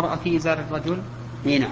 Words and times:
المرأة 0.00 0.16
في 0.16 0.36
إزار 0.36 0.58
الرجل؟ 0.58 0.98
نعم. 1.44 1.70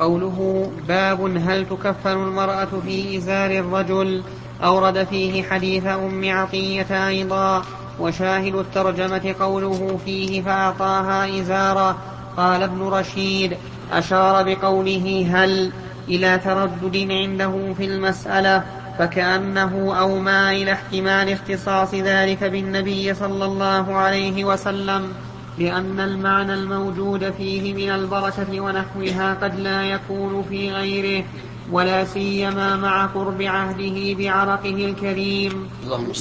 قوله 0.00 0.70
باب 0.88 1.20
هل 1.20 1.66
تكفن 1.68 2.12
المرأة 2.12 2.68
في 2.86 3.16
إزار 3.16 3.50
الرجل؟ 3.50 4.22
أورد 4.64 5.04
فيه 5.04 5.42
حديث 5.42 5.86
أم 5.86 6.30
عطية 6.30 7.08
أيضا 7.08 7.62
وشاهد 8.00 8.54
الترجمة 8.54 9.34
قوله 9.40 9.98
فيه 10.04 10.42
فأعطاها 10.42 11.40
إزارا 11.40 11.96
قال 12.36 12.62
ابن 12.62 12.82
رشيد 12.82 13.56
أشار 13.92 14.54
بقوله 14.54 15.26
هل 15.30 15.72
إلى 16.08 16.38
تردد 16.38 17.10
عنده 17.10 17.74
في 17.76 17.84
المسألة 17.84 18.64
فكأنه 18.98 19.98
أومى 19.98 20.62
إلى 20.62 20.72
احتمال 20.72 21.32
اختصاص 21.32 21.94
ذلك 21.94 22.44
بالنبي 22.44 23.14
صلى 23.14 23.44
الله 23.44 23.94
عليه 23.94 24.44
وسلم. 24.44 25.12
لأن 25.58 26.00
المعنى 26.00 26.54
الموجود 26.54 27.30
فيه 27.30 27.74
من 27.74 27.90
البركة 27.90 28.60
ونحوها 28.60 29.34
قد 29.34 29.60
لا 29.60 29.82
يكون 29.82 30.44
في 30.48 30.72
غيره 30.72 31.24
ولا 31.72 32.04
سيما 32.04 32.76
مع 32.76 33.06
قرب 33.06 33.42
عهده 33.42 34.14
بعرقه 34.14 34.70
الكريم. 34.70 35.68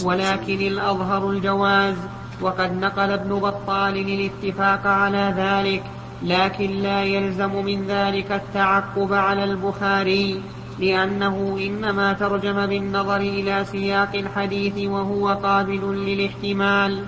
ولكن 0.03 0.61
الأظهر 0.67 1.29
الجواز 1.29 1.95
وقد 2.41 2.77
نقل 2.81 3.11
ابن 3.11 3.35
بطال 3.39 3.97
الاتفاق 3.97 4.87
على 4.87 5.33
ذلك 5.37 5.83
لكن 6.23 6.71
لا 6.71 7.03
يلزم 7.03 7.65
من 7.65 7.87
ذلك 7.87 8.31
التعقب 8.31 9.13
على 9.13 9.43
البخاري 9.43 10.41
لأنه 10.79 11.57
إنما 11.59 12.13
ترجم 12.13 12.65
بالنظر 12.65 13.17
إلى 13.17 13.65
سياق 13.71 14.15
الحديث 14.15 14.77
وهو 14.77 15.29
قابل 15.29 15.95
للاحتمال. 15.95 17.03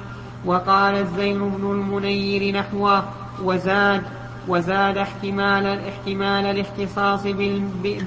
وقال 0.48 0.96
الزين 0.96 1.50
بن 1.50 1.72
المنير 1.72 2.56
نحوه 2.56 3.04
وزاد 3.44 4.04
وزاد 4.48 4.98
احتمال 4.98 5.66
احتمال 5.68 6.46
الاختصاص 6.46 7.24
بال 7.24 8.02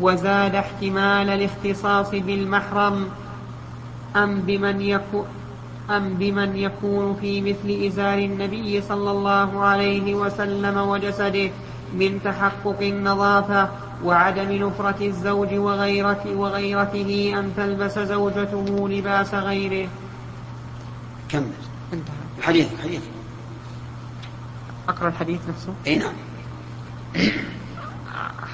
وزاد 0.00 0.54
احتمال 0.54 1.30
الاختصاص 1.30 2.10
بالمحرم. 2.10 3.06
أم 4.16 4.40
بمن 4.40 4.80
يكون 4.80 5.26
أم 5.90 6.14
بمن 6.14 6.56
يكون 6.56 7.16
في 7.20 7.40
مثل 7.40 7.86
إزار 7.86 8.18
النبي 8.18 8.80
صلى 8.80 9.10
الله 9.10 9.64
عليه 9.64 10.14
وسلم 10.14 10.78
وجسده 10.78 11.50
من 11.94 12.20
تحقق 12.24 12.80
النظافة 12.80 13.68
وعدم 14.04 14.52
نفرة 14.52 15.06
الزوج 15.06 15.54
وغيرته, 15.54 16.36
وغيرته 16.36 17.34
أن 17.38 17.52
تلبس 17.56 17.98
زوجته 17.98 18.88
لباس 18.88 19.34
غيره. 19.34 19.88
كمل. 21.34 21.52
انتهى. 21.92 22.14
الحديث 22.38 22.72
الحديث. 22.72 23.02
أقرأ 24.88 25.08
الحديث 25.08 25.40
نفسه. 25.48 25.74
أي 25.86 25.96
نعم. 25.96 26.14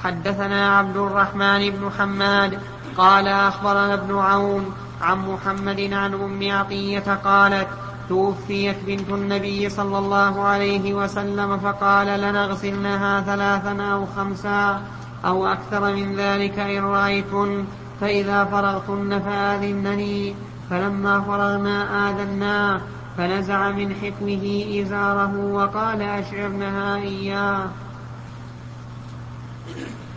حدثنا 0.03 0.77
عبد 0.77 0.97
الرحمن 0.97 1.69
بن 1.69 1.91
حماد 1.99 2.59
قال 2.97 3.27
أخبرنا 3.27 3.93
ابن 3.93 4.15
عون 4.15 4.73
عن 5.01 5.17
محمد 5.17 5.93
عن 5.93 6.13
أم 6.13 6.51
عطية 6.51 7.13
قالت 7.23 7.67
توفيت 8.09 8.77
بنت 8.87 9.09
النبي 9.09 9.69
صلى 9.69 9.97
الله 9.97 10.41
عليه 10.41 10.93
وسلم 10.93 11.57
فقال 11.57 12.07
لنغسلنها 12.07 13.21
ثلاثا 13.21 13.83
أو 13.83 14.05
خمسا 14.05 14.81
أو 15.25 15.47
أكثر 15.47 15.95
من 15.95 16.15
ذلك 16.15 16.59
إن 16.59 16.83
رأيتن 16.83 17.65
فإذا 18.01 18.45
فرغتن 18.45 19.19
فآذنني. 19.19 20.35
فلما 20.71 21.21
فرغنا 21.21 22.09
آذناه 22.09 22.81
فنزع 23.17 23.71
من 23.71 23.95
حكمه 23.95 24.65
إزاره 24.81 25.37
وقال 25.37 26.01
أشعرنها 26.01 26.95
إياه. 26.95 27.69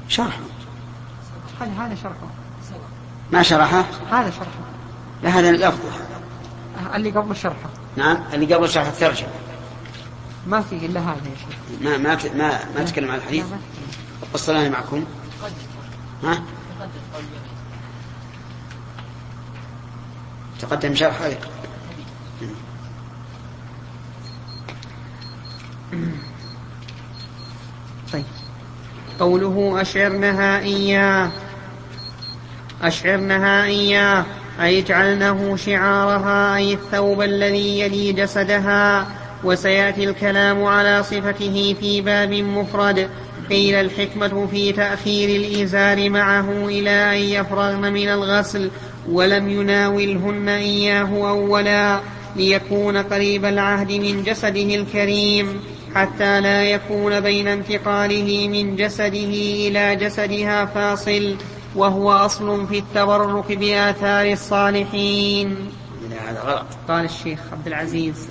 شرح. 0.08 0.38
هذا 1.60 1.72
هذا 1.72 1.94
شرحه 1.94 2.26
ما 3.32 3.42
شرحه؟ 3.42 3.84
هذا 4.10 4.30
شرحه 4.30 4.50
لا 5.22 5.30
هذا 5.30 5.52
لفظه 5.52 5.88
اللي 6.94 7.10
قبل 7.10 7.36
شرحه 7.36 7.68
نعم 7.96 8.18
اللي 8.34 8.54
قبل 8.54 8.68
شرح 8.68 8.86
الترجمة. 8.86 9.28
ما 10.46 10.60
فيه 10.60 10.86
إلا 10.86 11.00
هذا 11.00 11.20
يا 11.24 11.36
شيخ. 11.36 11.80
ما 11.82 11.96
ما 11.96 12.18
ما 12.34 12.58
ما 12.76 12.84
تكلم 12.84 13.10
عن 13.10 13.18
الحديث؟ 13.18 13.46
والصلاة 14.32 14.68
معكم. 14.68 15.04
ها؟ 16.24 16.42
تقدم 20.60 20.94
شرح 20.94 21.22
هذا 21.22 21.36
طيب. 28.12 28.24
قوله 29.20 29.80
أشعرنها 29.80 30.58
إياه. 30.58 31.30
أشعرنها 32.82 33.64
إياه. 33.64 34.24
أي 34.60 34.78
اجعلنه 34.78 35.56
شعارها 35.56 36.56
أي 36.56 36.74
الثوب 36.74 37.22
الذي 37.22 37.80
يلي 37.80 38.12
جسدها. 38.12 39.06
وسيأتي 39.44 40.04
الكلام 40.04 40.64
على 40.64 41.02
صفته 41.02 41.76
في 41.80 42.00
باب 42.00 42.32
مفرد. 42.32 43.10
قيل 43.50 43.74
الحكمة 43.74 44.46
في 44.46 44.72
تأخير 44.72 45.40
الإزار 45.40 46.10
معه 46.10 46.66
إلى 46.66 46.90
أن 46.90 47.22
يفرغن 47.22 47.92
من 47.92 48.08
الغسل. 48.08 48.70
ولم 49.10 49.50
يناولهن 49.50 50.48
إياه 50.48 51.28
أولا 51.30 52.00
ليكون 52.36 52.96
قريب 52.96 53.44
العهد 53.44 53.92
من 53.92 54.22
جسده 54.22 54.74
الكريم 54.74 55.60
حتى 55.94 56.40
لا 56.40 56.64
يكون 56.64 57.20
بين 57.20 57.48
انتقاله 57.48 58.48
من 58.48 58.76
جسده 58.76 59.34
إلى 59.68 59.96
جسدها 59.96 60.64
فاصل 60.64 61.36
وهو 61.76 62.12
أصل 62.12 62.66
في 62.66 62.78
التبرك 62.78 63.52
بآثار 63.52 64.32
الصالحين. 64.32 65.56
هذا 66.28 66.40
غلط. 66.40 66.66
قال 66.88 67.04
الشيخ 67.04 67.40
عبد 67.52 67.66
العزيز 67.66 68.28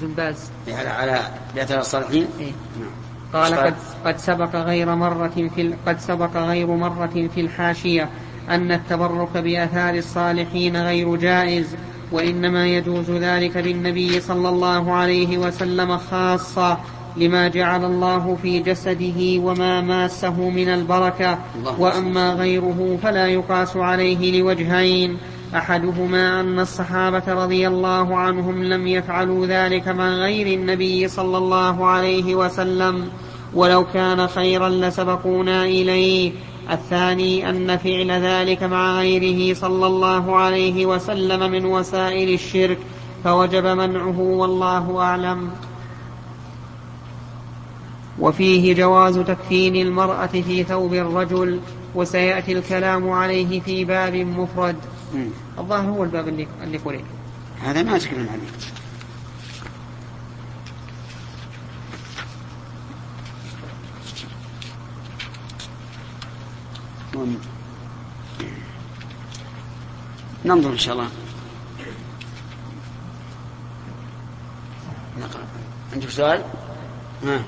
بن 0.00 0.14
باز. 0.14 0.50
على 0.68 0.88
على 0.88 1.20
بآثار 1.54 1.80
الصالحين؟ 1.80 2.26
إيه؟ 2.40 2.52
نعم. 2.80 2.90
قال 3.32 3.54
قد, 3.54 3.74
قد 4.04 4.18
سبق 4.18 4.56
غير 4.56 4.94
مرة 4.94 5.28
في 5.28 5.74
قد 5.86 6.00
سبق 6.00 6.36
غير 6.36 6.66
مرة 6.66 7.28
في 7.34 7.40
الحاشية 7.40 8.08
أن 8.50 8.72
التبرك 8.72 9.36
بآثار 9.36 9.94
الصالحين 9.94 10.76
غير 10.76 11.16
جائز 11.16 11.76
وإنما 12.12 12.66
يجوز 12.66 13.10
ذلك 13.10 13.58
بالنبي 13.58 14.20
صلى 14.20 14.48
الله 14.48 14.92
عليه 14.92 15.38
وسلم 15.38 15.98
خاصة 15.98 16.78
لما 17.16 17.48
جعل 17.48 17.84
الله 17.84 18.36
في 18.42 18.58
جسده 18.58 19.42
وما 19.42 19.80
ماسه 19.80 20.50
من 20.50 20.68
البركة. 20.68 21.38
وأما 21.78 22.32
غيره 22.32 22.98
فلا 23.02 23.26
يقاس 23.26 23.76
عليه 23.76 24.40
لوجهين. 24.40 25.16
أحدهما 25.54 26.40
أن 26.40 26.60
الصحابة 26.60 27.22
رضي 27.28 27.68
الله 27.68 28.16
عنهم 28.16 28.64
لم 28.64 28.86
يفعلوا 28.86 29.46
ذلك 29.46 29.88
مع 29.88 30.08
غير 30.08 30.58
النبي 30.58 31.08
صلى 31.08 31.38
الله 31.38 31.86
عليه 31.86 32.34
وسلم. 32.34 33.08
ولو 33.54 33.84
كان 33.94 34.26
خيرا 34.26 34.68
لسبقونا 34.68 35.64
إليه. 35.64 36.32
الثاني 36.70 37.50
أن 37.50 37.76
فعل 37.76 38.10
ذلك 38.10 38.62
مع 38.62 38.98
غيره 38.98 39.54
صلى 39.54 39.86
الله 39.86 40.36
عليه 40.36 40.86
وسلم 40.86 41.50
من 41.50 41.64
وسائل 41.64 42.34
الشرك 42.34 42.78
فوجب 43.24 43.66
منعه 43.66 44.20
والله 44.20 44.98
أعلم. 44.98 45.50
وفيه 48.18 48.74
جواز 48.74 49.18
تكفين 49.18 49.76
المرأة 49.76 50.26
في 50.26 50.64
ثوب 50.64 50.94
الرجل 50.94 51.60
وسيأتي 51.94 52.52
الكلام 52.52 53.10
عليه 53.10 53.60
في 53.60 53.84
باب 53.84 54.14
مفرد. 54.14 54.76
الظاهر 55.58 55.90
هو 55.90 56.04
الباب 56.04 56.28
اللي 56.28 56.46
اللي 56.64 56.78
قرئ 56.78 57.00
هذا 57.60 57.82
ما 57.82 57.98
تكلم 57.98 58.28
عليه. 58.28 58.77
ننظر 70.44 70.70
إن 70.70 70.78
شاء 70.78 70.94
الله 70.94 71.08
نقرأ 75.18 75.42
عندك 75.92 76.08
سؤال؟ 76.08 76.44
ها. 77.24 77.44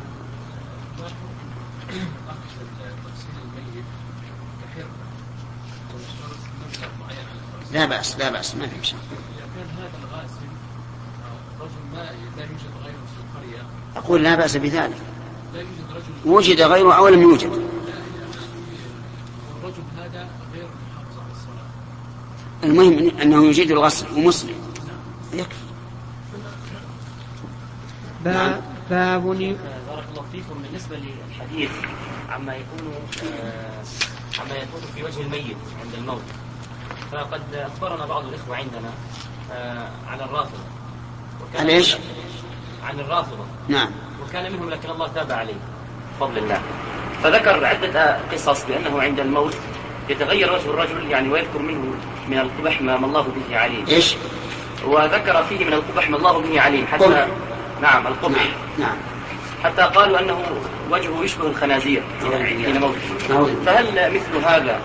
لا 7.72 7.86
بأس 7.86 8.18
لا 8.18 8.30
بأس 8.30 8.54
ما 8.54 8.66
في 8.66 8.80
مشكلة. 8.80 9.00
هذا 9.78 9.90
الغاسل 10.02 10.46
رجل 11.60 11.70
لا 11.94 12.10
يوجد 12.44 12.72
غيره 12.84 13.04
في 13.06 13.20
القرية 13.20 13.62
أقول 13.96 14.22
لا 14.22 14.34
بأس 14.34 14.56
بذلك. 14.56 14.96
لا 15.54 15.60
يوجد 15.60 15.90
رجل 15.90 16.30
وجد 16.30 16.60
غيره 16.60 16.94
أو 16.94 17.08
لم 17.08 17.22
يوجد. 17.22 17.50
والرجل 17.50 17.68
هذا 19.96 20.28
غير 20.54 20.64
محافظ 20.64 21.18
على 21.18 21.32
الصلاة. 21.32 21.66
المهم 22.70 23.20
أنه 23.22 23.46
يجيد 23.46 23.70
الغسل 23.70 24.06
ومسلم. 24.16 24.54
يكفي. 25.32 25.54
باب 28.24 28.62
باب 28.90 29.32
الله 29.32 29.56
فيكم. 30.32 30.62
بالنسبة 30.62 30.96
للحديث 30.96 31.70
عما 32.28 32.54
يكون 32.54 32.92
آه 33.42 33.82
عما 34.40 34.54
يكون 34.54 34.80
في 34.94 35.04
وجه 35.04 35.20
الميت 35.20 35.56
عند 35.84 35.94
الموت. 35.98 36.22
فقد 37.12 37.42
أخبرنا 37.54 38.06
بعض 38.06 38.24
الإخوة 38.24 38.56
عندنا 38.56 38.90
آه 39.52 39.88
عن 40.08 40.20
الرافضة. 40.20 40.58
عن 41.58 41.66
إيش؟ 41.66 41.96
عن 42.84 43.00
الرافضة. 43.00 43.44
نعم. 43.68 43.90
وكان 44.22 44.52
منهم 44.52 44.70
لكن 44.70 44.90
الله 44.90 45.08
تاب 45.08 45.32
عليه. 45.32 45.60
بفضل 46.16 46.38
الله. 46.38 46.60
فذكر 47.22 47.64
عدة 47.64 48.18
قصص 48.32 48.64
بأنه 48.64 49.02
عند 49.02 49.20
الموت 49.20 49.56
يتغير 50.10 50.52
وجه 50.52 50.70
الرجل 50.70 51.10
يعني 51.10 51.28
ويذكر 51.28 51.58
منه 51.58 51.94
من 52.28 52.38
القبح 52.38 52.82
ما 52.82 52.96
الله 52.96 53.22
به 53.22 53.56
عليم. 53.56 53.84
إيش؟ 53.88 54.16
وذكر 54.84 55.42
فيه 55.42 55.64
من 55.64 55.72
القبح 55.72 56.10
ما 56.10 56.16
الله 56.16 56.40
به 56.40 56.60
عليم. 56.60 56.86
حتى 56.92 57.04
قبح. 57.04 57.26
نعم 57.82 58.06
القبح. 58.06 58.38
نعم 58.38 58.48
نعم. 58.78 58.96
حتى 59.64 59.82
قالوا 59.82 60.20
أنه 60.20 60.42
وجهه 60.90 61.24
يشبه 61.24 61.46
الخنازير 61.46 62.02
حين 62.32 62.80
موته. 62.80 62.98
نعوذ. 63.30 63.64
فهل 63.66 64.14
مثل 64.14 64.46
هذا 64.46 64.80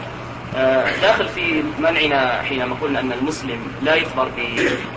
آه، 0.56 0.86
داخل 1.02 1.28
في 1.28 1.64
منعنا 1.80 2.42
حينما 2.42 2.76
قلنا 2.82 3.00
أن 3.00 3.12
المسلم 3.12 3.60
لا 3.84 3.96
يخبر 3.96 4.30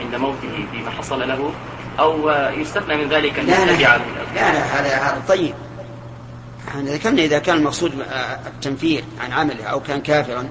عند 0.00 0.14
موته 0.14 0.66
بما 0.72 0.90
حصل 0.90 1.28
له 1.28 1.52
أو 1.98 2.30
يستثنى 2.56 2.96
من 2.96 3.08
ذلك 3.08 3.38
لا 3.38 3.64
لا. 3.64 3.72
لا 3.72 3.98
لا 4.34 4.80
هذا 4.80 4.96
هذا 4.96 5.22
طيب. 5.28 5.54
إحنا 6.68 6.90
ذكرنا 6.90 7.22
إذا 7.22 7.38
كان 7.38 7.56
المقصود 7.56 8.00
آه، 8.00 8.46
التنفير 8.46 9.04
عن 9.20 9.32
عمله 9.32 9.64
أو 9.64 9.80
كان 9.80 10.00
كافرا. 10.00 10.48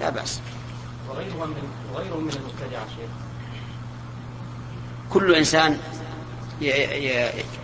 لا 0.00 0.10
بأس. 0.10 0.40
وغيرهم 1.10 1.50
من 1.50 2.24
من 2.24 2.30
المبتدع 2.30 2.78
كل 5.10 5.34
انسان 5.34 5.78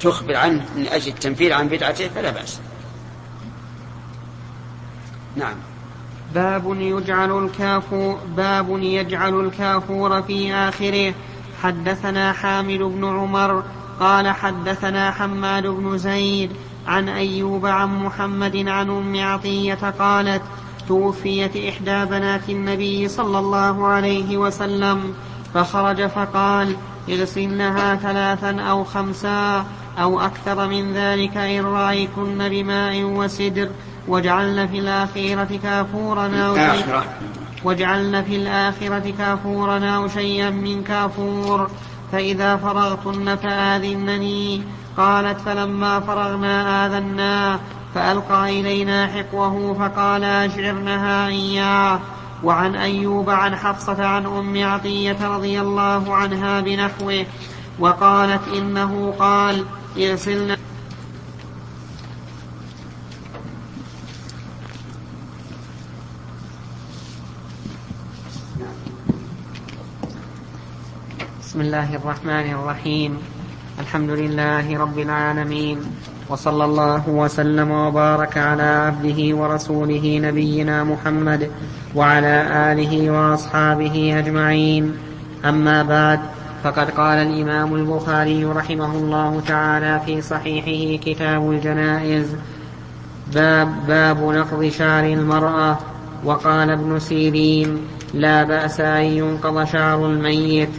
تخبر 0.01 0.37
عنه 0.37 0.65
من 0.77 0.87
أجل 0.87 1.09
التنفير 1.09 1.53
عن 1.53 1.69
بدعته 1.69 2.09
فلا 2.09 2.31
بأس. 2.31 2.61
نعم. 5.37 5.55
باب 6.35 6.81
يجعل 6.81 7.45
الكافور 7.45 8.19
باب 8.37 8.79
يجعل 8.83 9.41
الكافور 9.41 10.23
في 10.23 10.55
آخره. 10.55 11.15
حدثنا 11.63 12.33
حامد 12.33 12.79
بن 12.79 13.05
عمر 13.05 13.65
قال 14.01 14.29
حدثنا 14.29 15.11
حماد 15.11 15.67
بن 15.67 15.99
زيد 15.99 16.53
عن 16.87 17.09
أيوب 17.09 17.67
عن 17.67 18.05
محمد 18.05 18.69
عن 18.69 18.91
أم 18.91 19.21
عطية 19.21 19.91
قالت 19.99 20.43
توفيت 20.89 21.57
إحدى 21.57 22.05
بنات 22.05 22.51
النبي 22.51 23.09
صلى 23.09 23.39
الله 23.39 23.87
عليه 23.87 24.37
وسلم. 24.37 25.15
فخرج 25.55 26.07
فقال 26.07 26.77
اغسلنها 27.11 27.97
ثلاثا 27.97 28.61
أو 28.61 28.85
خمسا 28.85 29.67
أو 29.99 30.21
أكثر 30.21 30.69
من 30.69 30.93
ذلك 30.93 31.37
إن 31.37 31.65
رأيتن 31.65 32.49
بماء 32.49 33.03
وسدر. 33.03 33.69
واجعلن 34.09 34.67
في 34.67 34.79
الآخرة 34.79 35.59
كافورا 35.63 36.37
أو 36.37 36.55
شيئا 36.55 36.81
آخرة 36.81 37.05
واجعلن 37.65 38.23
في 38.23 38.37
الآخرة 38.37 39.13
كافورا 39.19 39.79
أو 39.87 40.09
شيئا 40.09 40.51
من 40.51 40.85
كافور. 40.85 41.71
فإذا 42.13 42.57
فرغتن 42.57 43.37
فآذنني. 43.37 44.63
قالت 44.97 45.41
فلما 45.41 46.01
فرغنا 46.01 46.87
آذنا 46.87 47.61
فألقى 47.95 48.61
إلينا 48.61 49.07
حقوه 49.07 49.75
فقال 49.75 50.25
أشعرنها 50.25 51.29
إياه 51.29 52.01
وعن 52.45 52.77
أيوب 52.77 53.31
عن 53.31 53.57
حفصة 53.57 54.07
عن 54.07 54.27
أم 54.27 54.65
عطية 54.65 55.17
رضي 55.37 55.61
الله 55.61 56.15
عنها 56.15 56.61
بنحوه 56.61 57.27
وقالت 57.79 58.49
إنه 58.49 59.15
قال 59.19 59.65
اغسلن 59.99 60.57
بسم 71.41 71.61
الله 71.61 71.97
الرحمن 71.97 72.51
الرحيم. 72.53 73.42
الحمد 73.81 74.11
لله 74.11 74.79
رب 74.79 74.99
العالمين 74.99 75.79
وصلى 76.29 76.65
الله 76.65 77.09
وسلم 77.09 77.71
وبارك 77.71 78.39
على 78.39 78.63
عبده 78.63 79.37
ورسوله 79.37 80.19
نبينا 80.23 80.85
محمد 80.85 81.51
وعلى 81.95 82.35
آله 82.73 83.11
وأصحابه 83.11 84.19
أجمعين. 84.19 84.95
أما 85.45 85.83
بعد 85.83 86.21
فقد 86.65 86.91
قال 86.91 87.19
الإمام 87.19 87.75
البخاري 87.75 88.45
رحمه 88.45 88.93
الله 88.93 89.43
تعالى 89.47 90.01
في 90.07 90.21
صحيحه 90.21 91.05
كتاب 91.05 91.51
الجنائز 91.51 92.37
باب 93.35 93.87
باب 93.89 94.19
نقض 94.23 94.69
شعر 94.69 95.05
المرأة. 95.05 95.79
وقال 96.25 96.71
ابن 96.71 96.99
سيرين 96.99 97.79
لا 98.15 98.45
بأس 98.45 98.81
أن 98.81 99.03
ينقض 99.05 99.65
شعر 99.65 100.07
الميت. 100.07 100.71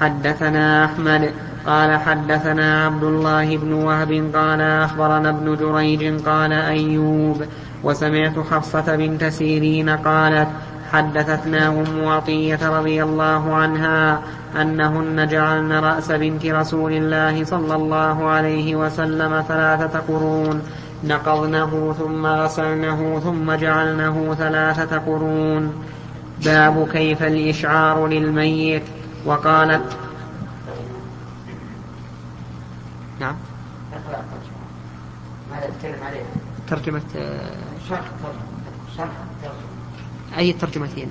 حدثنا 0.00 0.84
أحمد 0.84 1.30
قال 1.66 1.98
حدثنا 1.98 2.86
عبد 2.86 3.02
الله 3.02 3.56
بن 3.56 3.72
وهب 3.72 4.30
قال 4.34 4.60
أخبرنا 4.60 5.30
ابن 5.30 5.56
جريج 5.56 6.20
قال 6.28 6.52
أيوب 6.52 7.42
وسمعت 7.84 8.38
حفصة 8.50 8.96
بنت 8.96 9.24
سيرين 9.24 9.90
قالت 9.90 10.48
حدثتنا 10.92 11.68
أم 11.68 12.08
عطية 12.08 12.78
رضي 12.78 13.02
الله 13.02 13.54
عنها 13.54 14.20
أنهن 14.60 15.26
جعلن 15.26 15.72
رأس 15.72 16.12
بنت 16.12 16.46
رسول 16.46 16.92
الله 16.92 17.44
صلى 17.44 17.74
الله 17.74 18.28
عليه 18.28 18.76
وسلم 18.76 19.44
ثلاثة 19.48 19.98
قرون 19.98 20.62
نقضنه 21.04 21.94
ثم 21.98 22.26
غسلنه 22.26 23.20
ثم 23.24 23.52
جعلنه 23.52 24.34
ثلاثة 24.38 24.98
قرون. 24.98 25.72
باب 26.44 26.88
كيف 26.92 27.22
الإشعار 27.22 28.06
للميت؟ 28.06 28.82
وقالت 29.26 29.82
نعم. 33.20 33.36
ماذا 35.50 35.66
تتكلم 35.66 36.02
عليه؟ 36.04 36.22
ترجمة 36.68 37.02
شرح 37.88 38.04
شرح 38.96 39.10
أي 40.38 40.50
الترجمتين 40.50 41.10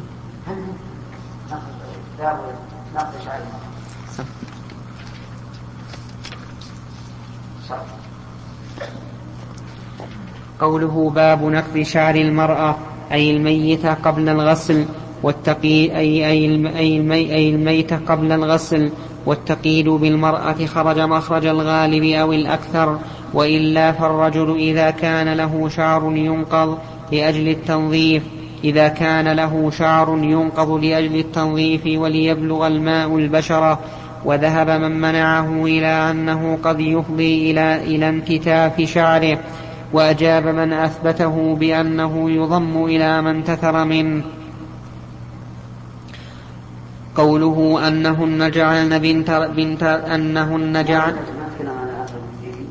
قوله 10.59 11.09
باب 11.09 11.43
نقض 11.43 11.81
شعر 11.81 12.15
المرأة 12.15 12.75
أي 13.11 13.31
الميتة 13.37 13.93
قبل 13.93 14.29
الغسل. 14.29 14.85
والتقي 15.25 15.97
أي 15.97 16.27
أي 16.29 16.45
الم- 16.45 16.67
أي 16.67 16.97
المي 16.97 17.33
أي 17.35 17.49
الميت 17.49 17.93
قبل 17.93 18.31
الغسل 18.31 18.91
والتقييد 19.25 19.89
بالمرأة 19.89 20.65
خرج 20.65 20.99
مخرج 20.99 21.45
الغالب 21.45 22.03
أو 22.03 22.33
الأكثر 22.33 22.97
وإلا 23.33 23.91
فالرجل 23.91 24.55
إذا 24.55 24.89
كان 24.89 25.33
له 25.33 25.69
شعر 25.69 26.11
ينقض 26.15 26.77
لأجل 27.11 27.49
التنظيف. 27.49 28.23
إذا 28.63 28.87
كان 28.87 29.27
له 29.27 29.71
شعر 29.71 30.17
ينقض 30.23 30.71
لأجل 30.71 31.15
التنظيف 31.19 31.81
وليبلغ 31.85 32.67
الماء 32.67 33.17
البشرة 33.17 33.79
وذهب 34.25 34.69
من 34.69 35.01
منعه 35.01 35.65
إلى 35.65 36.11
أنه 36.11 36.57
قد 36.63 36.79
يفضي 36.79 37.51
إلى 37.51 37.75
إلى 37.83 38.09
انكتاف 38.09 38.81
شعره. 38.81 39.37
وأجاب 39.93 40.47
من 40.47 40.73
أثبته 40.73 41.55
بأنه 41.55 42.31
يضم 42.31 42.85
إلى 42.85 43.21
ما 43.21 43.31
انتثر 43.31 43.85
منه. 43.85 44.23
قوله 47.15 47.87
أنهن 47.87 48.51
جعلن 48.51 48.99
بنت, 48.99 49.49
بنت 49.55 49.83
أنهن 49.83 50.83
جعل 50.85 51.13
ما 51.13 51.49
تكلم 51.57 51.69
عن 51.69 51.89
آخر 51.89 52.15
المسلمين 52.17 52.67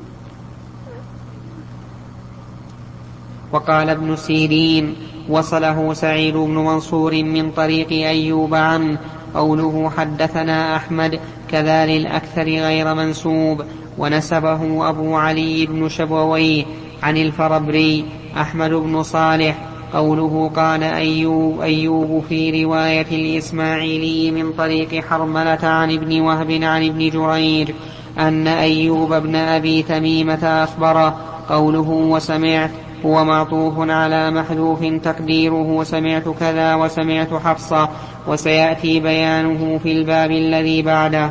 وقال 3.52 3.90
ابن 3.90 4.16
سيرين 4.16 4.94
وصله 5.28 5.94
سعيد 5.94 6.34
بن 6.34 6.54
منصور 6.54 7.22
من 7.22 7.50
طريق 7.50 7.88
أيوب 7.88 8.54
عنه 8.54 8.98
قوله 9.34 9.90
حدثنا 9.96 10.76
أحمد 10.76 11.20
كذا 11.48 11.86
للأكثر 11.86 12.42
غير 12.42 12.94
منسوب 12.94 13.64
ونسبه 13.98 14.88
أبو 14.88 15.16
علي 15.16 15.66
بن 15.66 15.88
شبويه 15.88 16.64
عن 17.02 17.16
الفربري 17.16 18.04
أحمد 18.36 18.70
بن 18.70 19.02
صالح 19.02 19.73
قوله 19.94 20.50
قال 20.56 20.82
أيوب, 20.82 21.60
أيوب 21.60 22.24
في 22.28 22.64
رواية 22.64 23.06
الإسماعيلي 23.12 24.30
من 24.30 24.52
طريق 24.52 25.04
حرملة 25.04 25.58
عن 25.62 25.92
ابن 25.92 26.20
وهب 26.20 26.50
عن 26.50 26.86
ابن 26.86 27.10
جريج 27.10 27.70
أن 28.18 28.46
أيوب 28.46 29.14
بن 29.14 29.36
أبي 29.36 29.82
تميمة 29.82 30.64
أخبره 30.64 31.16
قوله 31.48 31.88
وسمعت 31.90 32.70
هو 33.06 33.24
معطوف 33.24 33.90
على 33.90 34.30
محذوف 34.30 34.84
تقديره 34.84 35.84
سمعت 35.84 36.28
كذا 36.28 36.74
وسمعت 36.74 37.34
حفصة 37.34 37.88
وسيأتي 38.26 39.00
بيانه 39.00 39.78
في 39.78 39.92
الباب 39.92 40.30
الذي 40.30 40.82
بعده. 40.82 41.30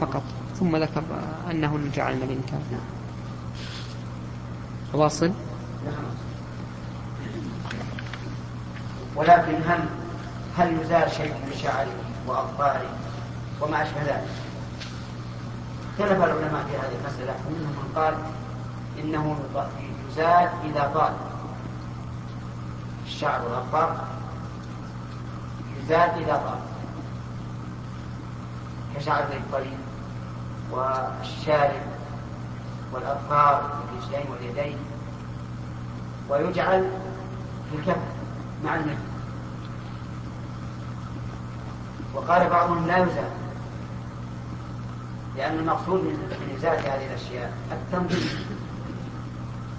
فقط 0.00 0.22
ثم 0.54 0.76
ذكر 0.76 1.02
أنهن 1.50 1.90
جعلن 1.94 2.18
بنتا 2.18 2.58
واصل. 4.94 5.32
ولكن 9.16 9.54
هل 9.66 9.80
هل 10.56 10.80
يزال 10.80 11.12
شيء 11.12 11.32
من 11.32 11.52
شعره 11.62 11.92
وأظفاره 12.26 12.90
وما 13.60 13.82
أشبه 13.82 14.02
ذلك؟ 14.02 14.28
اختلف 15.92 16.24
العلماء 16.24 16.64
في 16.70 16.76
هذه 16.76 16.96
المسألة 17.00 17.34
ومنهم 17.46 17.72
من 17.72 17.92
قال 17.96 18.14
إنه 18.98 19.36
يزال 20.10 20.48
إذا 20.64 20.90
طال 20.94 21.12
الشعر 23.06 23.42
والأظفار 23.44 24.04
يزال 25.82 26.10
إذا 26.22 26.32
طال 26.32 26.58
كشعر 28.96 29.22
الطريق 29.22 29.78
والشارب 30.70 31.91
والأظفار 32.92 33.70
والرجلين 33.80 34.30
واليدين 34.30 34.78
ويجعل 36.28 36.90
في 37.70 37.78
الكف 37.78 38.02
مع 38.64 38.74
المجد 38.74 38.98
وقال 42.14 42.50
بعضهم 42.50 42.86
لا 42.86 42.98
يزال 42.98 43.30
لأن 45.36 45.58
المقصود 45.58 46.00
من 46.00 46.54
إزالة 46.58 46.94
هذه 46.94 47.06
الأشياء 47.06 47.52
التنظيف 47.72 48.46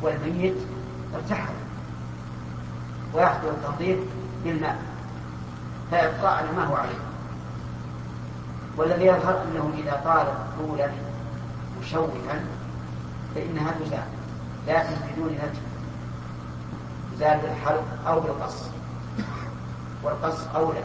والميت 0.01 0.55
ارتحل 1.15 1.53
ويحصل 3.13 3.47
التنظيف 3.47 3.99
بالماء 4.43 4.77
فيبقى 5.89 6.37
على 6.37 6.51
ما 6.51 6.65
هو 6.65 6.75
عليه. 6.75 7.03
والذي 8.77 9.05
يظهر 9.05 9.43
أنه 9.43 9.73
إذا 9.77 10.01
طالت 10.05 10.37
طولا 10.59 10.91
مشوها 11.81 12.43
فإنها 13.35 13.71
تزال 13.71 14.03
لكن 14.67 14.95
بدون 15.13 15.33
نتف 15.33 15.61
تزال 17.15 17.39
بالحلق 17.39 17.83
أو 18.07 18.19
بالقص. 18.19 18.63
والقص 20.03 20.47
أولى. 20.55 20.83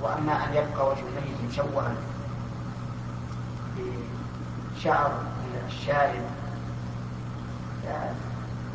وأما 0.00 0.32
أن 0.32 0.50
يبقى 0.52 0.88
وجه 0.88 1.00
الميت 1.00 1.52
مشوها 1.52 1.92
بشعر 4.76 5.12
الشارب 5.66 6.22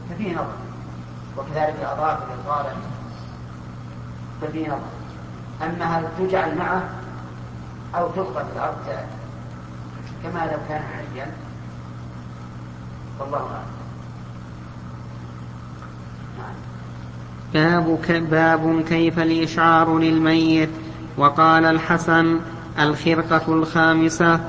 ففيه 0.10 0.34
نظر. 0.34 0.58
وكذلك 1.38 1.75
الأظافر 1.82 2.27
الغالة 2.34 2.75
ففيه 4.42 4.68
نظر. 4.68 4.80
أما 5.63 6.00
هل 6.00 6.08
تجعل 6.18 6.58
معه 6.58 6.89
أو 7.96 8.08
تلقى 8.12 8.46
في 8.46 8.51
الأرض؟ 8.56 8.77
كما 10.24 10.39
لو 10.39 10.58
كان 10.70 10.82
حيا 10.82 11.27
والله 13.20 13.38
أعلم. 13.38 13.74
باب 17.53 18.30
باب 18.30 18.82
كيف 18.89 19.20
الإشعار 19.20 19.98
للميت. 19.98 20.70
وقال 21.18 21.65
الحسن 21.65 22.39
الخرقة 22.80 23.53
الخامسة 23.53 24.39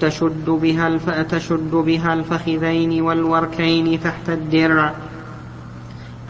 تشد 0.00 0.44
بها 0.44 0.86
الف... 0.86 1.10
تشد 1.10 1.70
بها 1.70 2.14
الفخذين 2.14 3.02
والوركين 3.02 4.00
تحت 4.00 4.28
الدرع. 4.28 4.92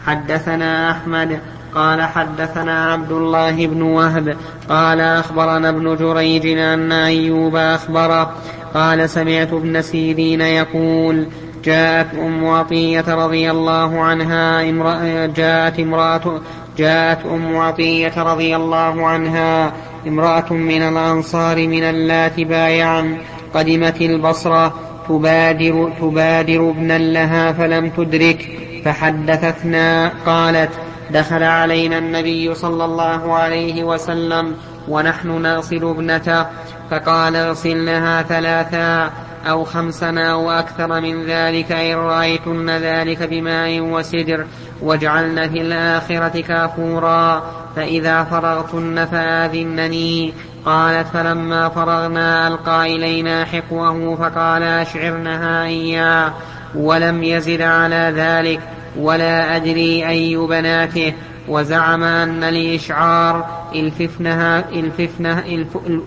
حدثنا 0.05 0.91
أحمد 0.91 1.39
قال 1.75 2.01
حدثنا 2.01 2.91
عبد 2.93 3.11
الله 3.11 3.67
بن 3.67 3.81
وهب 3.81 4.37
قال 4.69 5.01
أخبرنا 5.01 5.69
ابن 5.69 5.95
جريج 5.95 6.57
أن 6.57 6.91
أيوب 6.91 7.55
أخبره 7.55 8.33
قال 8.73 9.09
سمعت 9.09 9.53
ابن 9.53 9.81
سيرين 9.81 10.41
يقول 10.41 11.27
جاءت 11.63 12.15
أم 12.15 12.47
عطية 12.47 13.15
رضي 13.15 13.51
الله 13.51 14.01
عنها 14.01 14.69
امرأة 14.69 15.25
جاءت 15.25 15.79
امرأة 15.79 16.41
جاءت 16.77 17.25
أم 17.25 17.57
عطية 17.57 18.23
رضي 18.23 18.55
الله 18.55 19.07
عنها 19.07 19.73
امرأة 20.07 20.53
من 20.53 20.81
الأنصار 20.81 21.67
من 21.67 21.83
اللات 21.83 22.39
بايعا 22.39 23.17
قدمت 23.53 24.01
البصرة 24.01 24.73
تبادر 25.09 25.91
تبادر 26.01 26.69
ابنا 26.69 26.97
لها 26.97 27.51
فلم 27.51 27.89
تدرك 27.89 28.49
فحدثتنا 28.85 30.11
قالت 30.25 30.69
دخل 31.11 31.43
علينا 31.43 31.97
النبي 31.97 32.55
صلى 32.55 32.85
الله 32.85 33.33
عليه 33.33 33.83
وسلم 33.83 34.55
ونحن 34.87 35.41
نغسل 35.41 35.85
ابنته 35.85 36.45
فقال 36.93 37.35
اغسلنها 37.35 38.21
ثلاثا 38.21 39.11
أو 39.49 39.63
خمسا 39.63 40.19
أو 40.19 40.51
أكثر 40.51 41.01
من 41.01 41.25
ذلك 41.25 41.71
إن 41.71 41.95
رأيتن 41.95 42.69
ذلك 42.69 43.23
بماء 43.23 43.79
وسدر 43.81 44.45
واجعلن 44.81 45.49
في 45.49 45.61
الآخرة 45.61 46.41
كافورا 46.41 47.43
فإذا 47.75 48.23
فرغتن 48.23 49.05
فآذنني 49.05 50.33
قالت 50.65 51.07
فلما 51.07 51.69
فرغنا 51.69 52.47
ألقى 52.47 52.95
إلينا 52.95 53.45
حقوه 53.45 54.15
فقال 54.15 54.63
أشعرنها 54.63 55.63
إياه 55.63 56.33
ولم 56.75 57.23
يزد 57.23 57.61
على 57.61 58.13
ذلك 58.15 58.59
ولا 58.97 59.55
أدري 59.55 60.09
أي 60.09 60.35
بناته 60.37 61.13
وزعم 61.47 62.03
أن 62.03 62.43
الإشعار 62.43 63.45
الففنها, 63.75 64.69
الففنها, 64.69 65.43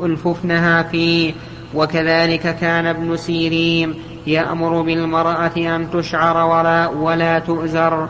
الففنها 0.03 0.83
فيه. 0.83 1.35
وكذلك 1.75 2.57
كان 2.57 2.87
ابن 2.87 3.17
سيرين 3.17 3.95
يأمر 4.27 4.83
بالمرأة 4.83 5.57
أن 5.57 5.91
تشعر 5.91 6.37
ولا, 6.37 6.87
ولا 6.87 7.39
تؤزر. 7.39 8.09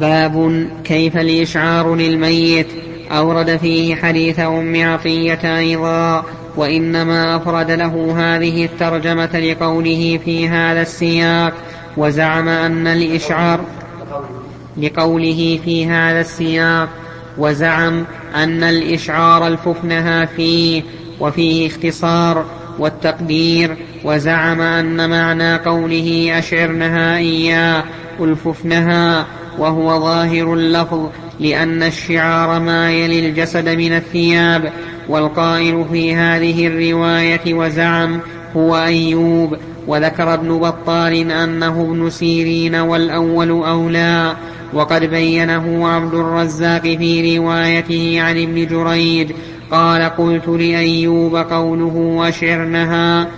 باب 0.00 0.66
كيف 0.84 1.16
الإشعار 1.16 1.94
للميت؟ 1.94 2.66
أورد 3.10 3.56
فيه 3.56 3.94
حديث 3.94 4.40
أم 4.40 4.82
عطية 4.84 5.58
أيضا 5.58 6.24
وإنما 6.56 7.36
أفرد 7.36 7.70
له 7.70 8.14
هذه 8.16 8.64
الترجمة 8.64 9.38
لقوله 9.38 10.20
في 10.24 10.48
هذا 10.48 10.82
السياق 10.82 11.54
وزعم 11.96 12.48
أن 12.48 12.86
الإشعار 12.86 13.60
لقوله 14.76 15.60
في 15.64 15.86
هذا 15.86 16.20
السياق 16.20 16.88
وزعم 17.38 18.04
أن 18.34 18.62
الإشعار 18.62 19.46
الففنها 19.46 20.24
فيه 20.24 20.82
وفيه 21.20 21.66
اختصار 21.66 22.44
والتقدير 22.78 23.76
وزعم 24.04 24.60
أن 24.60 25.10
معنى 25.10 25.56
قوله 25.56 26.38
أشعرنها 26.38 27.16
إياه 27.16 27.84
ألففنها 28.20 29.26
وهو 29.58 30.00
ظاهر 30.00 30.54
اللفظ 30.54 31.06
لأن 31.40 31.82
الشعار 31.82 32.60
ما 32.60 32.92
يلي 32.92 33.28
الجسد 33.28 33.68
من 33.68 33.92
الثياب 33.92 34.72
والقائل 35.08 35.84
في 35.92 36.14
هذه 36.14 36.66
الرواية 36.66 37.54
وزعم 37.54 38.20
هو 38.56 38.76
أيوب. 38.76 39.56
وذكر 39.86 40.34
ابن 40.34 40.58
بطال 40.58 41.32
أنه 41.32 41.80
ابن 41.80 42.10
سيرين 42.10 42.74
والأول 42.74 43.50
أولى. 43.50 44.36
وقد 44.72 45.04
بينه 45.04 45.88
عبد 45.88 46.14
الرزاق 46.14 46.82
في 46.82 47.38
روايته 47.38 48.20
عن 48.20 48.42
ابن 48.42 48.66
جريج 48.66 49.32
قال 49.70 50.02
قلت 50.02 50.48
لأيوب 50.48 51.36
قوله 51.36 52.28
أشعرنها 52.28 53.28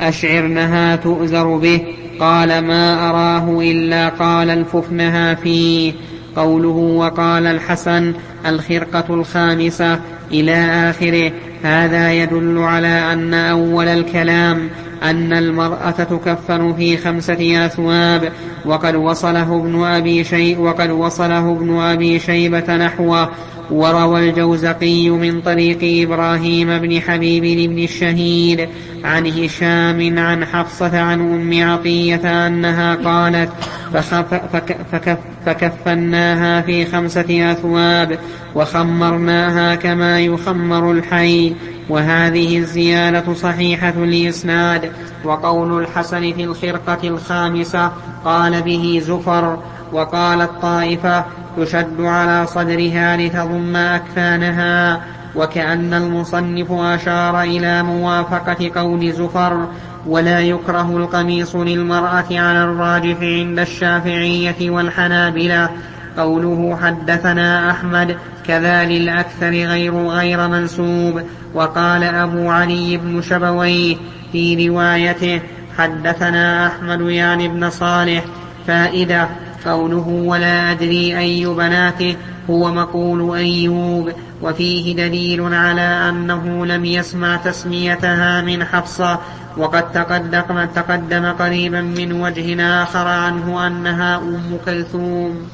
أشعرنها 0.00 0.96
تؤزر 0.96 1.56
به. 1.56 1.82
قال 2.20 2.58
ما 2.58 3.10
أراه 3.10 3.60
إلا 3.60 4.08
قال 4.08 4.50
الففنها 4.50 5.34
فيه. 5.34 5.92
قوله 6.36 6.68
وقال 6.68 7.46
الحسن 7.46 8.14
الخرقة 8.46 9.14
الخامسة 9.14 10.00
إلى 10.32 10.56
آخره. 10.90 11.32
هذا 11.62 12.12
يدل 12.12 12.58
على 12.58 13.12
أن 13.12 13.34
أول 13.34 13.88
الكلام 13.88 14.68
أن 15.02 15.32
المرأة 15.32 15.90
تكفن 15.90 16.74
في 16.74 16.96
خمسة 16.96 17.66
أثواب. 17.66 18.32
وقد 18.64 18.94
وصله 18.94 19.56
ابن 19.56 19.84
أبي 19.84 20.24
شيء 20.24 20.58
وقد 20.58 20.90
وصله 20.90 21.52
ابن 21.52 21.78
أبي 21.80 22.18
شيبة 22.18 22.76
نحوه. 22.76 23.28
وروى 23.70 24.28
الجوزقي 24.30 25.08
من 25.10 25.40
طريق 25.40 26.08
إبراهيم 26.08 26.78
بن 26.78 27.00
حبيب 27.00 27.70
بن 27.70 27.84
الشهيد 27.84 28.68
عن 29.04 29.26
هشام 29.26 30.18
عن 30.18 30.44
حفصة 30.44 31.00
عن 31.00 31.20
أم 31.20 31.70
عطية 31.70 32.46
أنها 32.46 32.94
قالت 32.94 33.50
فكف 33.92 35.18
فكفناها 35.46 36.60
في 36.60 36.86
خمسة 36.86 37.52
أثواب 37.52 38.18
وخمرناها 38.54 39.74
كما 39.74 40.20
يخمر 40.20 40.92
الحي 40.92 41.54
وهذه 41.88 42.58
الزيادة 42.58 43.34
صحيحة 43.34 43.94
الإسناد 43.96 44.90
وقول 45.24 45.82
الحسن 45.82 46.32
في 46.32 46.44
الخرقة 46.44 47.08
الخامسة 47.08 47.92
قال 48.24 48.62
به 48.62 49.02
زفر 49.04 49.58
وقالت 49.92 50.50
طائفة 50.62 51.24
تشد 51.56 52.00
على 52.00 52.46
صدرها 52.46 53.16
لتضم 53.16 53.76
أكفانها 53.76 55.00
وكأن 55.36 55.94
المصنف 55.94 56.72
أشار 56.72 57.42
إلى 57.42 57.82
موافقة 57.82 58.70
قول 58.80 59.12
زفر 59.12 59.66
ولا 60.06 60.40
يكره 60.40 60.96
القميص 60.96 61.56
للمرأة 61.56 62.26
على 62.30 62.64
الراجح 62.64 63.16
عند 63.20 63.58
الشافعية 63.58 64.70
والحنابلة 64.70 65.70
قوله 66.18 66.78
حدثنا 66.82 67.70
أحمد 67.70 68.16
كذا 68.46 68.84
للأكثر 68.84 69.50
غير 69.50 70.06
غير 70.06 70.48
منسوب 70.48 71.22
وقال 71.54 72.04
أبو 72.04 72.50
علي 72.50 72.96
بن 72.96 73.22
شبويه 73.22 73.96
في 74.32 74.68
روايته 74.68 75.40
حدثنا 75.78 76.66
أحمد 76.66 77.00
يعني 77.00 77.48
بن 77.48 77.70
صالح 77.70 78.24
فائدة 78.66 79.28
قوله 79.64 80.08
ولا 80.26 80.70
أدري 80.70 81.18
أي 81.18 81.46
بناته 81.46 82.16
هو 82.50 82.72
مقول 82.72 83.36
أيوب. 83.36 84.12
وفيه 84.42 84.96
دليل 84.96 85.54
على 85.54 86.08
أنه 86.08 86.66
لم 86.66 86.84
يسمع 86.84 87.36
تسميتها 87.36 88.40
من 88.40 88.64
حفصة. 88.64 89.18
وقد 89.56 89.92
تقدم, 89.92 90.64
تقدم 90.64 91.32
قريبا 91.32 91.80
من 91.80 92.12
وجه 92.12 92.62
آخر 92.82 93.06
عنه 93.08 93.66
أنها 93.66 94.16
أم 94.16 94.58
كلثوم. 94.66 95.48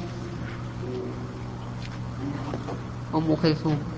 أم 3.15 3.35
كلثوم. 3.43 3.96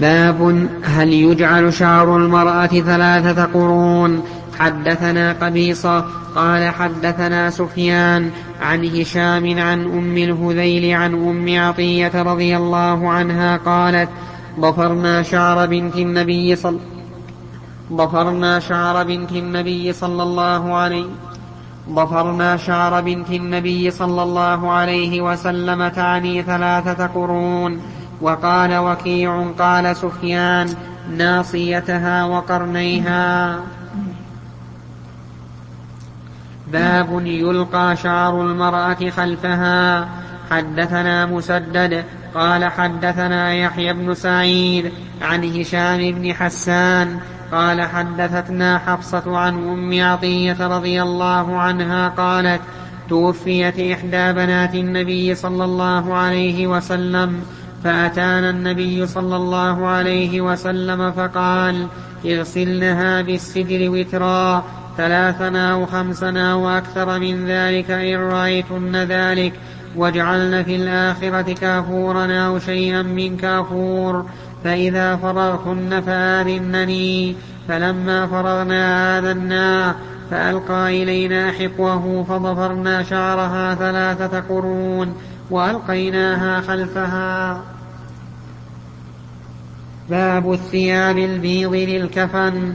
باب 0.00 0.68
هل 0.82 1.12
يجعل 1.12 1.72
شعر 1.72 2.16
المرأة 2.16 2.66
ثلاثة 2.66 3.44
قرون؟ 3.44 4.22
حدثنا 4.58 5.32
قبيصة 5.32 6.04
قال 6.36 6.70
حدثنا 6.70 7.50
سفيان 7.50 8.30
عن 8.62 8.84
هشام 8.84 9.58
عن 9.58 9.84
أم 9.84 10.16
الهذيل 10.16 10.94
عن 10.94 11.14
أم 11.14 11.60
عطية 11.60 12.22
رضي 12.22 12.56
الله 12.56 13.10
عنها 13.10 13.56
قالت 13.56 14.08
ضفرنا 14.60 15.22
شعر 15.22 15.66
بنت 15.66 15.96
النبي 15.96 16.56
صلى 16.56 16.78
ضفرنا 17.92 18.60
شعر 18.60 19.04
بنت 19.04 19.32
النبي 19.32 19.92
صلى 19.92 20.22
الله 20.22 20.74
عليه 20.74 21.06
ضفرنا 21.90 22.56
شعر 22.56 23.00
بنت 23.00 23.30
النبي 23.30 23.90
صلى 23.90 24.22
الله 24.22 24.70
عليه 24.70 25.20
وسلم 25.20 25.88
تعني 25.88 26.42
ثلاثة 26.42 27.06
قرون. 27.06 27.80
وقال 28.20 28.76
وكيع 28.76 29.46
قال 29.58 29.96
سفيان 29.96 30.68
ناصيتها 31.16 32.24
وقرنيها. 32.24 33.60
باب 36.72 37.26
يلقى 37.26 37.96
شعر 37.96 38.42
المرأة 38.42 39.10
خلفها. 39.10 40.08
حدثنا 40.50 41.26
مسدد 41.26 42.04
قال 42.34 42.64
حدثنا 42.64 43.54
يحيى 43.54 43.92
بن 43.92 44.14
سعيد 44.14 44.92
عن 45.22 45.44
هشام 45.44 46.12
بن 46.12 46.34
حسان 46.34 47.18
قال 47.52 47.82
حدثتنا 47.82 48.78
حفصة 48.78 49.38
عن 49.38 49.54
أم 49.54 50.02
عطية 50.02 50.66
رضي 50.66 51.02
الله 51.02 51.56
عنها 51.58 52.08
قالت 52.08 52.60
توفيت 53.08 53.78
إحدى 53.78 54.32
بنات 54.32 54.74
النبي 54.74 55.34
صلى 55.34 55.64
الله 55.64 56.14
عليه 56.14 56.66
وسلم 56.66 57.42
فأتانا 57.86 58.50
النبي 58.50 59.06
صلى 59.06 59.36
الله 59.36 59.86
عليه 59.86 60.40
وسلم 60.40 61.12
فقال 61.12 61.86
اغسلنها 62.26 63.22
بالسدر 63.22 63.90
وترا 63.90 64.64
ثلاثنا 64.96 65.74
وخمسنا 65.74 66.54
وأكثر 66.54 67.18
من 67.18 67.46
ذلك 67.46 67.90
إن 67.90 68.16
رأيتن 68.16 68.96
ذلك 68.96 69.52
واجعلن 69.96 70.62
في 70.62 70.76
الآخرة 70.76 71.52
كافورا 71.52 72.32
أو 72.32 72.58
شيئا 72.58 73.02
من 73.02 73.36
كافور 73.36 74.26
فإذا 74.64 75.16
فرغتن 75.16 76.00
فآذنني 76.00 77.36
فلما 77.68 78.26
فرغنا 78.26 79.18
آذنا 79.18 79.94
فألقى 80.30 81.02
إلينا 81.02 81.52
حقوه 81.52 82.24
فضفرنا 82.28 83.02
شعرها 83.02 83.74
ثلاثة 83.74 84.40
قرون 84.40 85.14
وألقيناها 85.50 86.60
خلفها. 86.60 87.60
باب 90.10 90.52
الثياب 90.52 91.18
البيض 91.18 91.74
للكفن. 91.74 92.74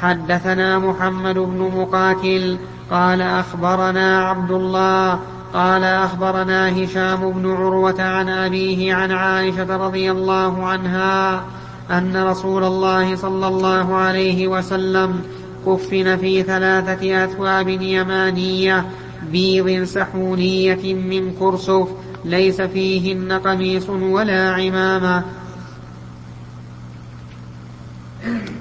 حدثنا 0.00 0.78
محمد 0.78 1.38
بن 1.38 1.70
مقاتل 1.76 2.58
قال 2.90 3.22
أخبرنا 3.22 4.28
عبد 4.28 4.50
الله 4.50 5.18
قال 5.54 5.84
أخبرنا 5.84 6.84
هشام 6.84 7.30
بن 7.30 7.50
عروة 7.50 8.02
عن 8.02 8.28
أبيه 8.28 8.94
عن 8.94 9.12
عائشة 9.12 9.76
رضي 9.76 10.10
الله 10.10 10.66
عنها 10.66 11.44
أن 11.90 12.24
رسول 12.24 12.64
الله 12.64 13.16
صلى 13.16 13.46
الله 13.46 13.94
عليه 13.94 14.48
وسلم 14.48 15.20
كفن 15.66 16.16
في 16.16 16.42
ثلاثة 16.42 17.24
أثواب 17.24 17.68
يمانية 17.68 18.84
بيض 19.32 19.84
سحونية 19.84 20.94
من 20.94 21.32
كرسف 21.40 21.88
ليس 22.24 22.60
فيهن 22.60 23.32
قميص 23.32 23.90
ولا 23.90 24.50
عمامة 24.50 25.24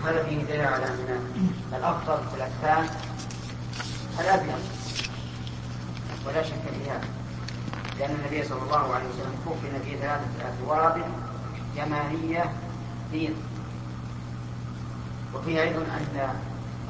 هذا 0.05 0.23
فيه 0.23 0.43
دليل 0.43 0.61
على 0.65 0.85
أن 0.85 1.19
الأفضل 1.73 2.17
في 2.29 2.35
الأكفان 2.35 2.95
الأبيض. 4.19 4.59
ولا 6.27 6.43
شك 6.43 6.61
في 6.83 6.89
هذا 6.89 7.07
لأن 7.99 8.15
النبي 8.15 8.43
صلى 8.43 8.61
الله 8.61 8.95
عليه 8.95 9.05
وسلم 9.05 9.35
كفن 9.45 9.81
في 9.85 9.97
ثلاثة 9.97 10.49
أثواب 10.49 11.01
يمانية 11.75 12.51
بيض 13.11 13.33
وفيه 15.33 15.61
أيضا 15.61 15.81
أن 15.81 16.35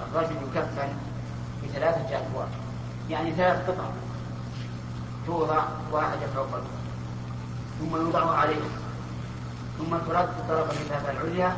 الرجل 0.01 0.35
يكفن 0.35 0.89
في 1.61 1.67
ثلاثة 1.73 2.17
أثواب 2.17 2.47
يعني 3.09 3.31
ثلاث 3.31 3.69
قطع 3.69 3.83
توضع 5.25 5.63
واحدة 5.91 6.27
فوق 6.35 6.47
الأخرى 6.47 6.81
ثم 7.79 7.95
يوضع 7.95 8.35
عليه 8.35 8.61
ثم 9.79 9.97
ترد 9.97 10.29
طرف 10.49 10.71
الكتابة 10.71 11.11
العليا 11.11 11.55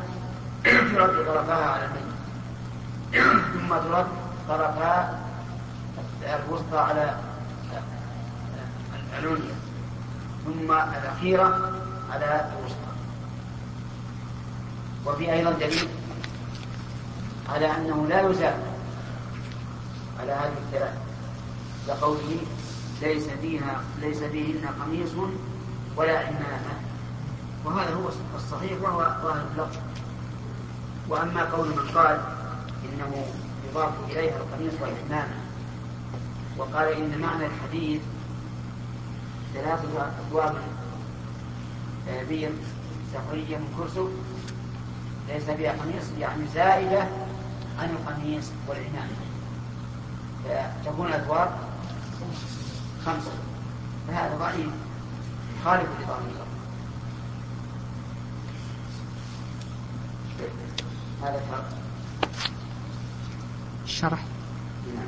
ترد 0.64 1.26
طرفها 1.26 1.64
على 1.70 1.84
الميت 1.84 2.14
ثم 3.52 3.68
ترد 3.68 4.06
طرفها 4.48 5.20
الوسطى 6.22 6.78
على 6.78 7.16
العليا 9.18 9.54
ثم 10.44 10.72
الأخيرة 10.72 11.72
على 12.10 12.52
الوسطى 12.52 12.78
وفي 15.06 15.32
أيضا 15.32 15.50
دليل 15.52 15.88
على 17.48 17.76
أنه 17.76 18.06
لا 18.08 18.30
يزال 18.30 18.54
على 20.20 20.32
هذه 20.32 20.52
الثلاث 20.66 20.94
لقوله 21.88 22.36
ليس 23.02 23.28
فيها 23.28 23.80
ليس 24.00 24.18
فيهن 24.18 24.68
قميص 24.82 25.10
ولا 25.96 26.18
عمامة 26.18 26.74
وهذا 27.64 27.94
هو 27.94 28.08
الصحيح 28.36 28.82
وهو 28.82 28.98
ظاهر 29.22 29.44
اللفظ 29.54 29.76
وأما 31.08 31.44
قول 31.44 31.68
من 31.68 31.90
قال 31.94 32.20
إنه 32.84 33.26
يضاف 33.70 33.92
إليها 34.10 34.36
القميص 34.36 34.72
والعمامة 34.80 35.34
وقال 36.58 36.88
إن 36.88 37.18
معنى 37.18 37.46
الحديث 37.46 38.02
ثلاثة 39.54 40.10
أبواب 40.28 40.54
بيض 42.28 42.52
سحرية 43.12 43.56
من 43.56 43.74
كرسف 43.78 44.08
ليس 45.28 45.50
فيها 45.56 45.72
قميص 45.72 46.04
يعني 46.20 46.46
زائدة 46.54 47.02
عن 47.78 47.90
القميص 47.90 48.50
والعمامة 48.68 49.24
فتكون 50.44 51.06
الأبواب 51.06 51.50
خمسة. 53.06 53.30
فهذا 54.08 54.36
ضعيف 54.36 54.70
خالف 55.64 55.88
لظاهر 56.00 56.43
هذا 61.24 61.38
الفرق 61.38 61.64
الشرح 63.84 64.24
نعم. 64.94 65.04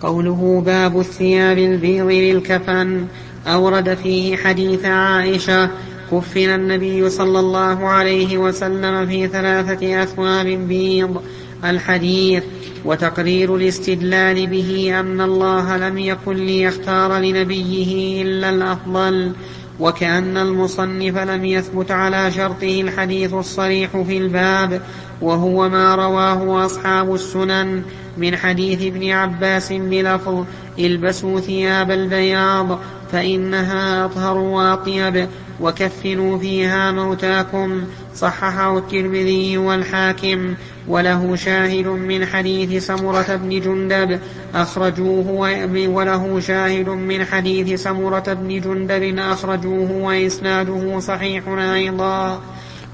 قوله 0.00 0.62
باب 0.66 1.00
الثياب 1.00 1.58
البيض 1.58 2.06
للكفن 2.06 3.06
أورد 3.46 3.94
فيه 3.94 4.36
حديث 4.36 4.84
عائشة 4.84 5.70
كفن 6.10 6.50
النبي 6.54 7.10
صلى 7.10 7.40
الله 7.40 7.88
عليه 7.88 8.38
وسلم 8.38 9.06
في 9.06 9.28
ثلاثة 9.28 10.02
أثواب 10.02 10.46
بيض. 10.46 11.22
الحديث 11.64 12.44
وتقرير 12.84 13.56
الاستدلال 13.56 14.46
به 14.46 15.00
أن 15.00 15.20
الله 15.20 15.76
لم 15.76 15.98
يكن 15.98 16.36
ليختار 16.36 17.18
لنبيه 17.18 18.22
إلا 18.22 18.50
الأفضل 18.50 19.32
وكأن 19.80 20.36
المصنف 20.36 21.18
لم 21.18 21.44
يثبت 21.44 21.90
على 21.90 22.30
شرطه 22.30 22.80
الحديث 22.80 23.34
الصريح 23.34 23.96
في 23.96 24.18
الباب 24.18 24.80
وهو 25.22 25.68
ما 25.68 25.94
رواه 25.94 26.66
أصحاب 26.66 27.14
السنن 27.14 27.82
من 28.18 28.36
حديث 28.36 28.82
ابن 28.82 29.10
عباس 29.10 29.72
بلفظ 29.72 30.44
البسوا 30.78 31.40
ثياب 31.40 31.90
البياض 31.90 32.78
فإنها 33.12 34.04
أطهر 34.04 34.38
وأطيب 34.38 35.28
وكفنوا 35.60 36.38
فيها 36.38 36.92
موتاكم 36.92 37.84
صححه 38.14 38.78
الترمذي 38.78 39.58
والحاكم. 39.58 40.54
وله 40.88 41.36
شاهد 41.36 41.86
من 41.86 42.26
حديث 42.26 42.86
سمرة 42.86 43.36
بن 43.36 43.60
جندب 43.60 44.20
أخرجوه 44.54 45.30
وله 45.88 46.40
شاهد 46.40 46.88
من 46.88 47.24
حديث 47.24 47.82
سمرة 47.82 48.32
بن 48.32 48.60
جندب 48.60 49.18
أخرجوه 49.18 49.92
وإسناده 49.92 51.00
صحيح 51.00 51.48
أيضا. 51.48 52.40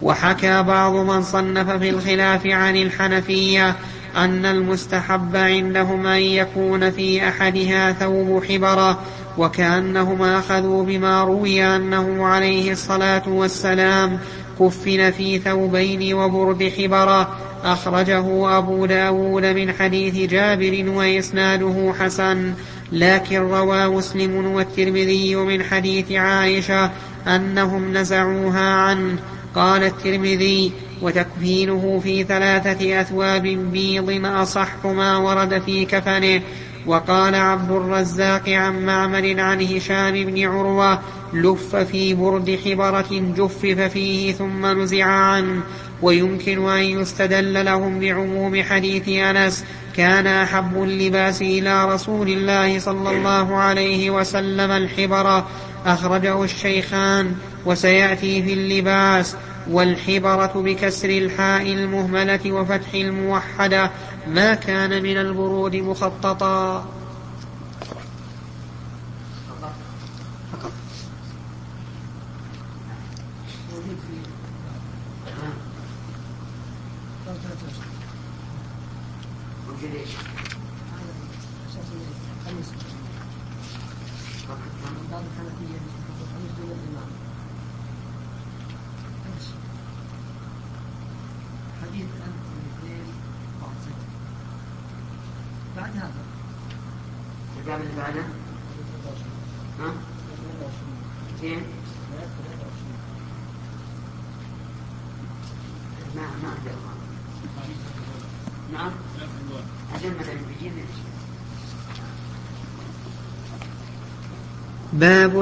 وحكى 0.03 0.63
بعض 0.63 0.93
من 0.93 1.23
صنف 1.23 1.71
في 1.71 1.91
الخلاف 1.91 2.47
عن 2.47 2.77
الحنفية 2.77 3.77
أن 4.17 4.47
المستحب 4.47 5.37
عندهم 5.37 6.07
أن 6.07 6.23
يكون 6.23 6.91
في 6.91 7.29
أحدها 7.29 7.93
ثوب 7.93 8.45
حبرة 8.45 9.01
وكأنهم 9.39 10.23
أخذوا 10.23 10.85
بما 10.85 11.25
روي 11.25 11.65
أنه 11.65 12.27
عليه 12.27 12.73
الصلاة 12.73 13.29
والسلام 13.29 14.19
كفن 14.61 15.11
في 15.11 15.39
ثوبين 15.39 16.15
وبرد 16.15 16.73
حبرة. 16.79 17.37
أخرجه 17.65 18.59
أبو 18.59 18.87
داود 18.87 19.45
من 19.45 19.73
حديث 19.73 20.31
جابر 20.31 20.85
وإسناده 20.89 21.95
حسن 22.01 22.53
لكن 22.93 23.37
روى 23.37 23.87
مسلم 23.87 24.55
والترمذي 24.55 25.37
من 25.37 25.63
حديث 25.63 26.13
عائشة 26.13 26.91
أنهم 27.27 27.93
نزعوها 27.93 28.71
عنه. 28.71 29.19
قال 29.55 29.83
الترمذي 29.83 30.73
وتكفينه 31.03 32.01
في 32.03 32.25
ثلاثة 32.25 33.01
أثواب 33.01 33.43
بيض 33.43 34.27
أصح 34.27 34.85
ما 34.85 35.17
ورد 35.17 35.63
في 35.63 35.85
كفنه. 35.85 36.41
وقال 36.87 37.35
عبد 37.35 37.71
الرزاق 37.71 38.49
عن 38.49 38.87
معمر 38.87 39.41
عن 39.41 39.63
هشام 39.63 40.13
بن 40.13 40.45
عروة 40.45 41.01
لف 41.33 41.77
في 41.77 42.15
برد 42.15 42.59
حبرة 42.65 43.07
جفف 43.11 43.67
فيه 43.67 44.33
ثم 44.33 44.83
نزع 44.83 45.05
عنه. 45.05 45.63
ويمكن 46.03 46.69
أن 46.69 46.83
يستدل 46.83 47.65
لهم 47.65 48.01
بعموم 48.01 48.63
حديث 48.63 49.09
أنس 49.09 49.65
كان 49.97 50.27
أحب 50.27 50.83
اللباس 50.83 51.43
إلى 51.43 51.85
رسول 51.95 52.29
الله 52.29 52.79
صلى 52.79 53.11
الله 53.11 53.57
عليه 53.57 54.11
وسلم 54.11 54.71
الحبرة 54.71 55.47
أخرجه 55.87 56.45
الشيخان 56.45 57.35
وسيأتي 57.67 58.43
في 58.43 58.53
اللباس. 58.53 59.37
والحبرة 59.71 60.53
بكسر 60.57 61.09
الحاء 61.09 61.73
المهملة 61.73 62.53
وفتح 62.53 62.95
الموحدة. 62.95 63.91
ما 64.29 64.55
كان 64.55 65.03
من 65.03 65.17
البرود 65.17 65.77
مخططا. 65.77 66.96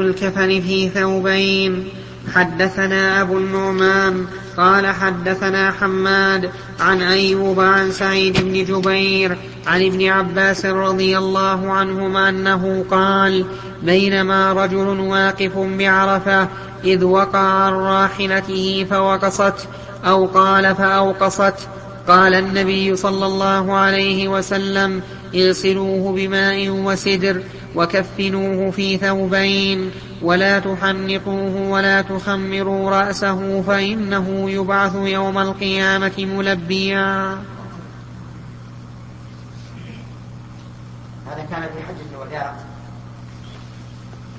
الكفن 0.01 0.61
في 0.61 0.89
ثوبين. 0.89 1.89
حدثنا 2.35 3.21
أبو 3.21 3.39
النعمان 3.39 4.27
قال 4.57 4.87
حدثنا 4.87 5.71
حماد 5.71 6.51
عن 6.81 7.03
أيوب 7.03 7.61
عن 7.61 7.91
سعيد 7.91 8.41
بن 8.41 8.65
جبير 8.65 9.37
عن 9.67 9.87
ابن 9.87 10.09
عباس 10.09 10.67
رضي 10.67 11.19
الله 11.19 11.73
عنهما 11.73 12.29
أنه 12.29 12.85
قال 12.91 13.45
بينما 13.83 14.53
رجل 14.53 15.01
واقف 15.01 15.59
بعرفة 15.59 16.49
إذ 16.85 17.05
وقع 17.05 17.39
عن 17.39 17.73
راحلته 17.73 18.87
فوقصت 18.91 19.69
أو 20.05 20.27
قال 20.27 20.75
فأوقصت 20.75 21.55
قال 22.09 22.35
النبي 22.35 22.97
صلى 22.97 23.27
الله 23.27 23.73
عليه 23.73 24.29
وسلم 24.29 25.03
اغسلوه 25.35 26.13
بماء 26.13 26.69
وسدر 26.71 27.43
وكفنوه 27.77 28.71
في 28.71 28.97
ثوبين 28.99 29.91
ولا 30.23 30.59
تحنقوه 30.59 31.71
ولا 31.71 32.03
تخمروا 32.03 32.91
رأسه 32.91 33.63
فإنه 33.63 34.51
يبعث 34.51 34.95
يوم 34.95 35.39
القيامة 35.39 36.13
ملبيا. 36.19 37.39
هذا 41.27 41.47
كان 41.51 41.63
في 41.63 41.83
حجة 41.89 42.15
الوداع 42.15 42.55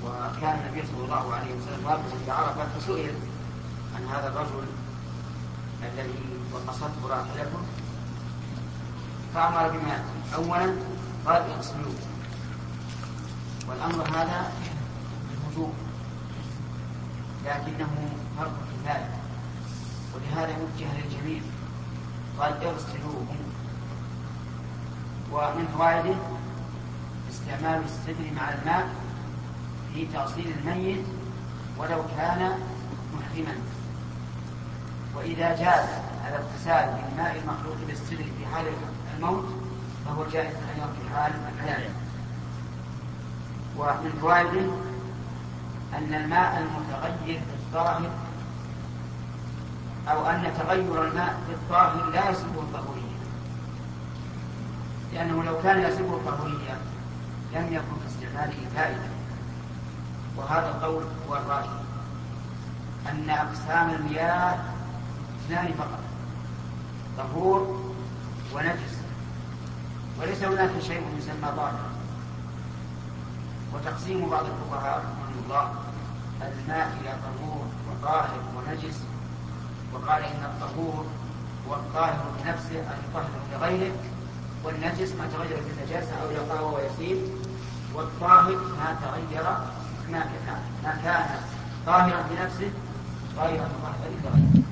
وكان 0.05 0.59
النبي 0.59 0.87
صلى 0.87 1.05
الله 1.05 1.33
عليه 1.33 1.51
وسلم 1.55 1.85
واقفا 1.85 2.17
بعرفة 2.27 2.79
فسئل 2.79 3.13
عن 3.95 4.07
هذا 4.15 4.27
الرجل 4.27 4.65
الذي 5.83 6.34
وقصته 6.55 7.07
راحلته 7.07 7.59
فأمر 9.33 9.67
بما 9.67 10.03
أولا 10.35 10.75
قال 11.25 11.41
اغسلوه. 11.51 11.99
والأمر 13.69 14.03
هذا 14.09 14.51
بالوجوب 15.29 15.73
لكنه 17.45 18.09
فرض 18.37 18.53
كفاية 18.71 19.09
ولهذا 20.13 20.55
وجه 20.57 20.87
للجميع. 20.97 21.41
قال 22.39 22.53
اغسلوه. 22.63 23.25
ومن 25.31 25.67
فوائده 25.77 26.15
استعمال 27.31 27.83
السدر 27.85 28.31
مع 28.35 28.49
الماء 28.53 28.89
في 29.93 30.05
تغسيل 30.05 30.53
الميت 30.59 31.05
ولو 31.77 32.03
كان 32.17 32.59
محرما. 33.13 33.55
وإذا 35.15 35.55
جاز 35.55 36.14
الاغتسال 36.27 37.01
بالماء 37.01 37.35
المخلوق 37.43 37.75
بالسدر 37.87 38.23
في 38.37 38.45
حال 38.53 38.65
الموت 39.17 39.45
فهو 40.05 40.23
جائز 40.23 40.55
أيضا 40.75 40.87
في 40.87 41.15
حال 41.15 41.31
الحياة. 41.55 41.89
ومن 43.77 44.17
فوائده 44.21 44.71
أن 45.97 46.13
الماء 46.13 46.61
المتغير 46.61 47.39
في 47.39 47.53
الظاهر 47.59 48.09
أو 50.07 50.25
أن 50.25 50.53
تغير 50.57 51.07
الماء 51.07 51.39
في 51.47 51.53
الظاهر 51.53 52.09
لا 52.09 52.29
يسبه 52.29 52.61
الطهورية. 52.61 53.15
لأنه 55.13 55.43
لو 55.43 55.61
كان 55.61 55.79
يسبه 55.79 56.15
الطهورية 56.15 56.77
لم 57.53 57.73
يكن 57.73 57.95
في 58.01 58.07
استعماله 58.07 58.69
فائدة. 58.75 59.09
وهذا 60.37 60.67
القول 60.67 61.03
هو 61.29 61.35
الراجح 61.35 61.69
أن 63.11 63.29
أقسام 63.29 63.89
المياه 63.89 64.57
اثنان 65.45 65.73
فقط. 65.77 65.99
طهور 67.17 67.91
ونجس 68.55 68.95
وليس 70.19 70.43
هناك 70.43 70.69
شيء 70.81 71.01
يسمى 71.17 71.49
ظاهر 71.55 71.89
وتقسيم 73.73 74.29
بعض 74.29 74.45
الفقهاء 74.45 74.97
رحمه 74.97 75.43
الله 75.45 75.71
الماء 76.41 76.97
إلى 77.01 77.17
طهور 77.23 77.65
وطاهر 77.89 78.39
ونجس 78.57 78.99
وقال 79.93 80.23
إن 80.23 80.43
الطهور 80.45 81.05
هو 81.69 81.73
الطاهر 81.75 82.25
بنفسه 82.43 82.79
أن 82.79 82.97
يطهر 83.09 83.29
لغيره 83.53 83.91
والنجس 84.63 85.11
ما 85.11 85.27
تغير 85.33 85.57
في 85.57 85.81
النجاسة 85.81 86.11
أو 86.23 86.31
يقاوى 86.31 86.75
ويسير 86.75 87.17
والطاهر 87.93 88.55
ما 88.55 88.95
تغير 89.01 89.43
ما 90.11 90.19
كان 90.19 90.61
ما 90.83 90.99
كان 91.03 91.39
طاهرا 91.85 92.25
بنفسه 92.31 92.71
غير 93.37 93.61
مطهر 93.61 94.09
لغيره. 94.23 94.63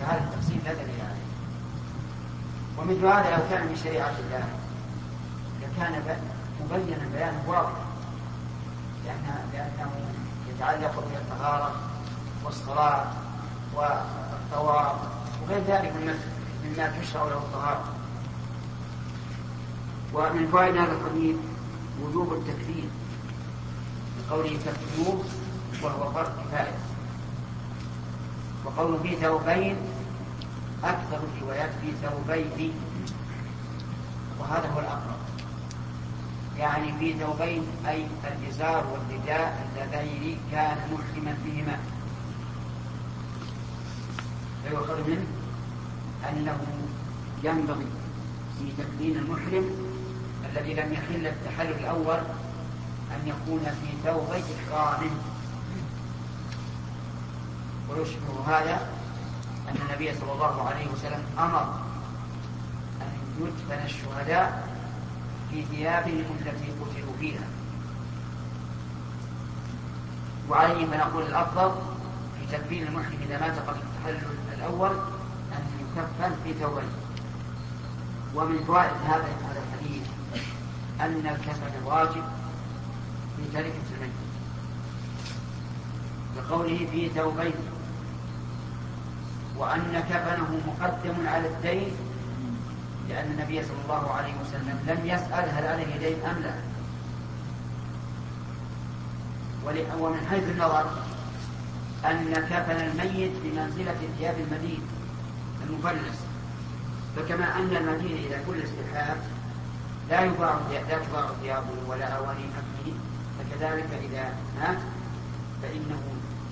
فهذا 0.00 0.24
التقسيم 0.24 0.60
لا 0.64 0.72
دليل 0.72 1.00
عليه 1.00 1.29
ومثل 2.80 3.06
هذا 3.06 3.36
لو 3.36 3.42
كان 3.50 3.66
من 3.66 3.76
شريعة 3.84 4.14
الله. 4.18 4.44
لكان 5.62 6.18
مبينا 6.60 7.08
بيانا 7.12 7.42
واضحا 7.46 7.84
لأنه 9.04 9.90
يتعلق 10.48 10.94
بالطهارة 10.94 11.74
والصلاة 12.44 13.06
والطواف 13.74 14.96
وغير 15.42 15.62
ذلك 15.68 15.92
مما 16.64 17.00
تشرع 17.00 17.24
له 17.24 17.36
الطهارة. 17.36 17.84
ومن 20.14 20.48
فوائد 20.52 20.76
هذا 20.76 20.92
الحديث 20.92 21.36
وجوب 22.02 22.32
التكفير. 22.32 22.88
لقوله 24.18 24.58
تكفيروه 24.66 25.24
وهو 25.82 26.12
فرق 26.12 26.32
كفاية. 26.44 26.78
وقوله 28.64 28.98
في 29.02 29.16
ثوبين 29.16 29.76
أكثر 30.84 31.20
الروايات 31.36 31.70
في 31.80 31.92
ثوبين 32.02 32.72
وهذا 34.40 34.68
هو 34.68 34.80
الأقرب. 34.80 35.20
يعني 36.58 36.98
في 36.98 37.18
ثوبين 37.18 37.62
أي 37.88 38.06
الإزار 38.24 38.86
والرداء 38.86 39.68
اللذين 39.76 40.38
كان 40.52 40.76
محرما 40.92 41.36
بهما. 41.44 41.78
فيؤخذ 44.64 45.10
منه. 45.10 45.26
أنه 46.28 46.58
ينبغي 47.42 47.86
في 48.58 48.64
تكليم 48.82 49.16
المحرم 49.16 49.70
الذي 50.50 50.74
لم 50.74 50.92
يحل 50.92 51.26
التحلل 51.26 51.78
الأول 51.80 52.18
أن 53.10 53.20
يكون 53.26 53.60
في 53.60 53.88
ثوبي 54.04 54.42
إحرامه 54.58 55.10
ويشبه 57.90 58.44
هذا 58.46 58.88
أن 59.70 59.76
النبي 59.88 60.14
صلى 60.14 60.32
الله 60.32 60.68
عليه 60.68 60.86
وسلم 60.88 61.24
أمر 61.38 61.62
أن 63.00 63.12
يدفن 63.40 63.84
الشهداء 63.84 64.68
في 65.50 65.64
ثيابهم 65.64 66.24
التي 66.40 66.70
قتلوا 66.80 67.14
فيها. 67.20 67.46
وعليه 70.50 70.86
فنقول 70.86 71.22
الأفضل 71.22 71.74
في 72.38 72.56
تكفين 72.56 72.86
المحرم 72.86 73.18
إذا 73.26 73.40
مات 73.40 73.58
قبل 73.58 73.78
التحلل 73.78 74.36
الأول 74.58 74.90
أن 75.52 75.62
يكفن 75.80 76.34
في 76.44 76.54
ثوبين 76.54 76.88
ومن 78.34 78.64
فوائد 78.66 78.92
هذا 79.06 79.28
هذا 79.48 79.62
الحديث 79.68 80.02
أن 81.00 81.26
الكفن 81.26 81.84
واجب 81.84 82.24
في 83.36 83.42
تركة 83.52 83.82
الميت 83.94 84.12
لقوله 86.36 86.86
في 86.90 87.08
ثوبين 87.08 87.54
وأن 89.60 90.04
كفنه 90.10 90.60
مقدم 90.66 91.28
على 91.28 91.48
الدين 91.48 91.92
لأن 93.08 93.30
النبي 93.30 93.62
صلى 93.62 93.76
الله 93.84 94.10
عليه 94.10 94.32
وسلم 94.42 94.78
لم 94.88 95.00
يسأل 95.04 95.50
هل 95.50 95.66
عليه 95.66 95.96
دين 95.98 96.16
أم 96.24 96.42
لا. 96.42 96.54
ومن 99.98 100.26
حيث 100.30 100.44
النظر 100.48 100.86
أن 102.04 102.34
كفن 102.34 102.80
الميت 102.86 103.32
بمنزلة 103.44 103.96
ثياب 104.18 104.34
المدين 104.38 104.82
المفلس. 105.68 106.18
فكما 107.16 107.56
أن 107.56 107.76
المدين 107.76 108.16
إذا 108.26 108.38
فلس 108.38 108.70
بالحال 108.70 109.16
لا 110.10 110.20
يباع 110.20 110.58
لا 110.70 110.98
تباع 110.98 111.28
ثيابه 111.42 111.76
ولا 111.88 112.04
أواني 112.04 112.44
حمله. 112.56 112.94
فكذلك 113.38 113.88
إذا 114.10 114.32
مات 114.60 114.78
فإنه 115.62 116.02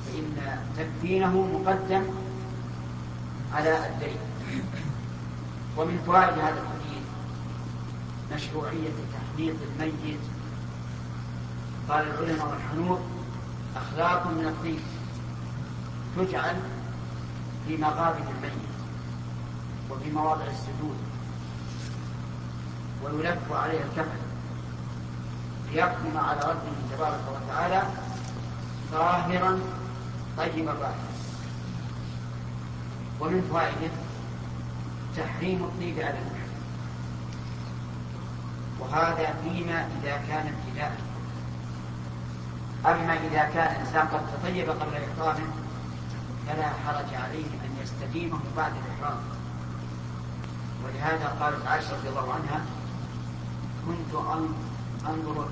فإن 0.07 0.37
تكفينه 0.77 1.61
مقدم 1.63 2.03
على 3.55 3.87
الدين 3.87 4.17
ومن 5.77 6.03
فوائد 6.07 6.39
هذا 6.39 6.61
الحديث 6.63 7.05
مشروعية 8.35 8.91
تحنيط 9.13 9.57
الميت. 9.63 10.21
قال 11.89 12.07
العلماء 12.11 12.49
والحنوط 12.49 12.99
أخلاق 13.77 14.27
من 14.27 14.47
الطيب 14.47 14.81
تجعل 16.17 16.57
في 17.67 17.77
مغابر 17.77 18.25
الميت 18.37 18.69
وفي 19.91 20.11
مواضع 20.11 20.45
السجود. 20.45 20.97
ويلف 23.05 23.53
عليها 23.53 23.85
الكفن 23.85 24.19
ليقدم 25.73 26.17
على 26.19 26.41
ربه 26.41 26.97
تبارك 26.97 27.21
وتعالى 27.29 27.83
طاهرا 28.93 29.61
طيب 30.39 30.69
الرائحة 30.69 31.08
ومن 33.21 33.49
فوائده 33.51 33.91
تحريم 35.17 35.65
الطيب 35.65 35.99
على 35.99 36.19
المحرم. 36.19 36.49
وهذا 38.81 39.35
فيما 39.43 39.89
إذا 40.01 40.17
كان 40.29 40.55
ابتداء. 40.55 40.99
أما 42.87 43.15
إذا 43.15 43.43
كان 43.55 43.75
الإنسان 43.77 44.09
قد 44.09 44.21
تطيب 44.33 44.71
قبل 44.71 44.95
إحرامه 44.95 45.51
فلا 46.47 46.69
حرج 46.87 47.15
عليه 47.15 47.47
أن 47.65 47.71
يستديمه 47.83 48.41
بعد 48.57 48.73
الإحرام. 48.73 49.19
ولهذا 50.85 51.27
قالت 51.41 51.67
عائشة 51.67 51.97
رضي 51.99 52.09
الله 52.09 52.33
عنها 52.35 52.61
كنت 53.87 54.15
أنظر 55.07 55.49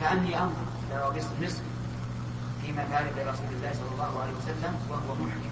كأني 0.00 0.38
أنظر 0.38 0.66
إلى 0.86 1.08
رئيس 1.08 1.26
مصر 1.42 1.62
في 2.62 2.72
مثالب 2.72 3.16
رسول 3.18 3.50
الله 3.56 3.72
صلى 3.72 3.92
الله 3.92 4.20
عليه 4.22 4.32
وسلم 4.32 4.74
وهو 4.90 5.14
محرم. 5.14 5.49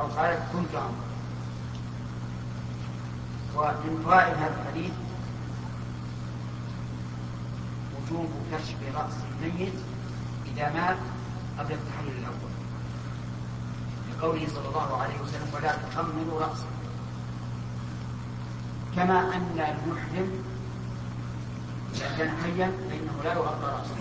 أو 0.00 0.06
قالت 0.06 0.42
كنت 0.52 0.74
أنظر 0.74 1.06
ومن 3.56 4.02
فوائد 4.04 4.34
هذا 4.34 4.60
الحديث 4.62 4.92
وجوب 7.96 8.28
كشف 8.52 8.76
رأس 8.94 9.12
الميت 9.42 9.72
إذا 10.46 10.72
مات 10.72 10.96
قبل 11.58 11.72
التحلل 11.72 12.18
الأول. 12.18 12.52
لقوله 14.10 14.46
صلى 14.54 14.68
الله 14.68 15.02
عليه 15.02 15.20
وسلم 15.20 15.48
ولا 15.54 15.76
تخمروا 15.76 16.40
رأسه 16.40 16.66
كما 18.96 19.20
أن 19.20 19.58
المحرم 19.58 20.30
إذا 21.94 22.16
كان 22.18 22.30
حيا 22.42 22.72
فإنه 22.90 23.22
لا 23.24 23.32
يغطى 23.32 23.66
رأسه. 23.66 23.96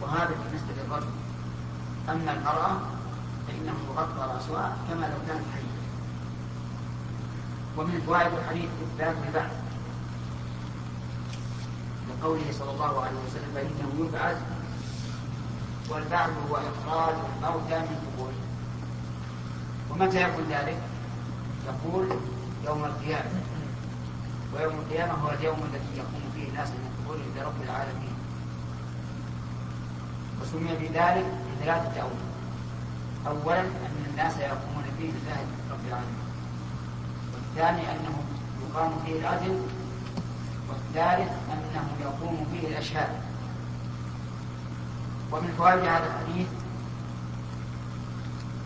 وهذا 0.00 0.30
بالنسبة 0.44 0.82
للرجل 0.82 1.10
أما 2.08 2.32
المرأة 2.32 2.80
فإنه 3.46 3.74
يغطى 3.88 4.32
رأسها 4.34 4.76
كما 4.88 5.06
لو 5.06 5.18
كانت 5.28 5.46
حية 5.54 5.82
ومن 7.76 8.02
فوائد 8.06 8.32
الحديث 8.32 8.70
إثبات 8.82 9.16
البحث. 9.28 9.62
لقوله 12.08 12.52
صلى 12.58 12.70
الله 12.70 13.00
عليه 13.00 13.16
وسلم 13.26 13.50
فإنه 13.54 14.06
يبعث 14.06 14.36
والبعث 15.90 16.30
هو 16.50 16.56
إخراج 16.56 17.14
الموتى 17.14 17.78
من 17.78 17.96
قبورهم 18.06 18.42
ومتى 19.90 20.22
يكون 20.22 20.44
ذلك؟ 20.50 20.78
يقول 21.66 22.08
يوم 22.66 22.84
القيامة. 22.84 23.40
ويوم 24.54 24.74
القيامة 24.74 25.12
هو 25.12 25.30
اليوم 25.30 25.58
الذي 25.58 25.96
يقوم 25.96 26.30
فيه 26.34 26.48
الناس 26.48 26.68
من 26.68 26.90
قبورهم 26.98 27.32
لرب 27.36 27.62
العالمين. 27.62 28.14
وسمي 30.42 30.76
بذلك 30.76 31.26
لثلاثة 31.60 32.00
أوجه. 32.00 32.31
أولا 33.26 33.60
أن 33.60 34.06
الناس 34.10 34.36
يقومون 34.36 34.84
فيه 34.98 35.10
لله 35.10 35.46
رب 35.70 35.86
العالمين. 35.88 36.22
والثاني 37.34 37.90
أنه 37.92 38.24
يقام 38.62 38.92
فيه 39.06 39.20
العدل. 39.20 39.60
والثالث 40.68 41.32
أنه 41.52 41.88
يقوم 42.00 42.46
فيه 42.52 42.68
الأشهاد. 42.68 43.20
ومن 45.32 45.54
فوائد 45.58 45.78
هذا 45.78 46.06
الحديث 46.06 46.46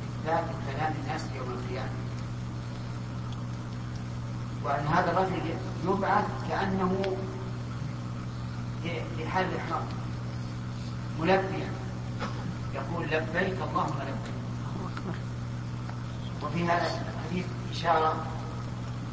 إثبات 0.02 0.44
كلام 0.66 0.92
الناس 1.02 1.22
يوم 1.36 1.48
القيامة. 1.50 1.90
وأن 4.64 4.86
هذا 4.86 5.10
الرجل 5.10 5.54
يبعث 5.84 6.24
كأنه 6.48 7.16
في 8.82 9.28
حال 9.28 9.46
الإحرام. 9.46 9.86
ملبيا. 11.20 11.70
يقول 12.74 13.06
لبيك 13.06 13.58
اللهم 13.70 13.96
لبيك. 14.02 14.36
وفي 16.42 16.64
هذا 16.64 16.86
الحديث 16.86 17.46
إشارة 17.70 18.26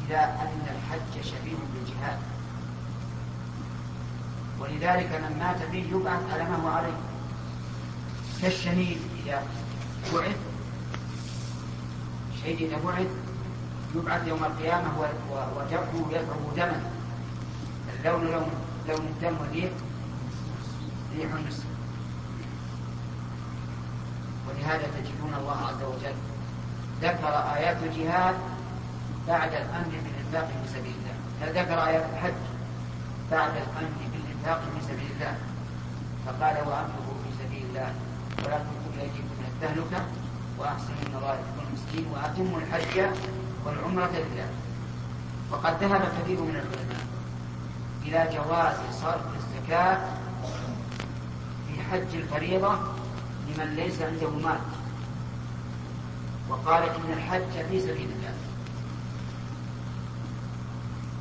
إلى 0.06 0.16
أن 0.16 0.66
الحج 0.76 1.24
شبيه 1.24 1.56
بالجهاد. 1.74 2.18
ولذلك 4.60 5.20
من 5.22 5.38
مات 5.38 5.70
فيه 5.70 5.90
يبعث 5.90 6.32
على 6.32 6.44
ما 6.44 6.56
هو 6.56 6.68
عليه. 6.68 6.98
كالشهيد 8.42 8.98
إذا 9.24 9.42
بعث 10.14 10.36
شهيد 12.42 12.62
إذا 12.62 12.78
بعث 12.84 13.06
يبعث 13.94 14.28
يوم 14.28 14.44
القيامة 14.44 14.90
وجرحه 15.30 16.10
يذهب 16.10 16.54
دما. 16.56 16.90
اللون 18.04 18.24
لون 18.24 18.50
لون 18.88 19.06
الدم 19.06 19.40
والريح 19.40 19.70
ريح 21.16 21.34
المسك 21.34 21.64
ولهذا 24.48 24.82
تجدون 24.82 25.34
الله 25.40 25.56
عز 25.56 25.82
وجل 25.82 26.14
ذكر 27.02 27.28
آيات 27.56 27.76
الجهاد 27.82 28.34
بعد 29.28 29.52
الأمر 29.52 29.92
بالإنفاق 30.04 30.46
في 30.46 30.68
سبيل 30.68 30.94
الله. 31.00 31.62
ذكر 31.62 31.86
آيات 31.86 32.04
الحج 32.12 32.32
بعد 33.30 33.50
الأمر 33.50 33.90
بالإنفاق 34.12 34.60
في 34.74 34.80
سبيل 34.84 35.10
الله؟ 35.16 35.36
فقال 36.26 36.56
وأنفقوا 36.56 37.18
في 37.24 37.44
سبيل 37.44 37.64
الله. 37.66 37.92
ولا 38.38 38.58
تلقوا 38.58 38.92
بأيديكم 38.96 39.34
من 39.40 39.46
التهلكة 39.54 40.04
وأحسنوا 40.58 40.98
إن 41.06 41.14
الله 41.16 41.38
المسكين 41.68 42.06
وأتموا 42.12 42.58
الحج 42.58 43.16
والعمرة 43.66 44.10
لله. 44.12 44.48
وقد 45.52 45.84
ذهب 45.84 46.02
كثير 46.22 46.40
من 46.40 46.56
العلماء 46.56 47.04
إلى 48.02 48.36
جواز 48.36 48.76
صرف 49.02 49.22
الزكاة 49.36 49.98
في 51.68 51.82
حج 51.82 52.14
الفريضة 52.14 52.78
لمن 53.48 53.74
ليس 53.76 54.02
عنده 54.02 54.30
مال. 54.30 54.58
وقال 56.48 56.82
إن 56.82 57.12
الحج 57.12 57.66
في 57.70 57.80
سبيل 57.80 58.08
الله. 58.16 58.34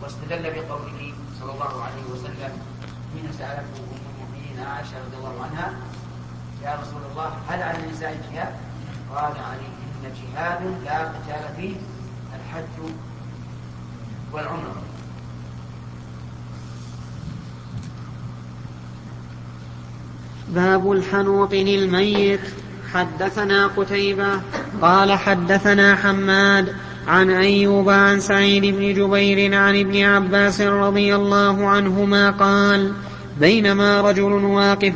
واستدل 0.02 0.44
بقوله 0.44 1.14
صلى 1.40 1.52
الله 1.52 1.84
عليه 1.84 2.04
وسلم 2.12 2.52
حين 3.14 3.32
سألته 3.38 3.84
أم 3.84 4.04
المؤمنين 4.16 4.68
عائشة 4.68 4.98
رضي 5.06 5.18
الله 5.18 5.44
عنها 5.44 5.74
يا 6.64 6.80
رسول 6.82 7.02
الله 7.12 7.28
هل 7.48 7.64
على 7.64 7.78
النساء 7.84 8.22
جهاد؟ 8.34 8.54
قال 9.16 9.34
عليهن 9.38 10.04
جهاد 10.04 10.62
لا 10.86 11.00
قتال 11.00 11.56
فيه 11.56 11.76
الحج 12.36 12.94
والعمرة. 14.32 14.82
باب 20.50 20.92
الحنوط 20.92 21.54
للميت. 21.54 22.63
حدثنا 22.94 23.68
قتيبة 23.68 24.42
قال 24.82 25.12
حدثنا 25.12 25.96
حماد 25.96 26.76
عن 27.08 27.30
أيوب 27.30 27.90
عن 27.90 28.20
سعيد 28.20 28.66
بن 28.66 28.94
جبير 28.94 29.56
عن 29.56 29.80
ابن 29.80 30.04
عباس 30.04 30.62
رضي 30.62 31.16
الله 31.16 31.68
عنهما 31.68 32.32
قال 32.32 32.94
بينما 33.40 34.02
رجل 34.02 34.32
واقف 34.32 34.94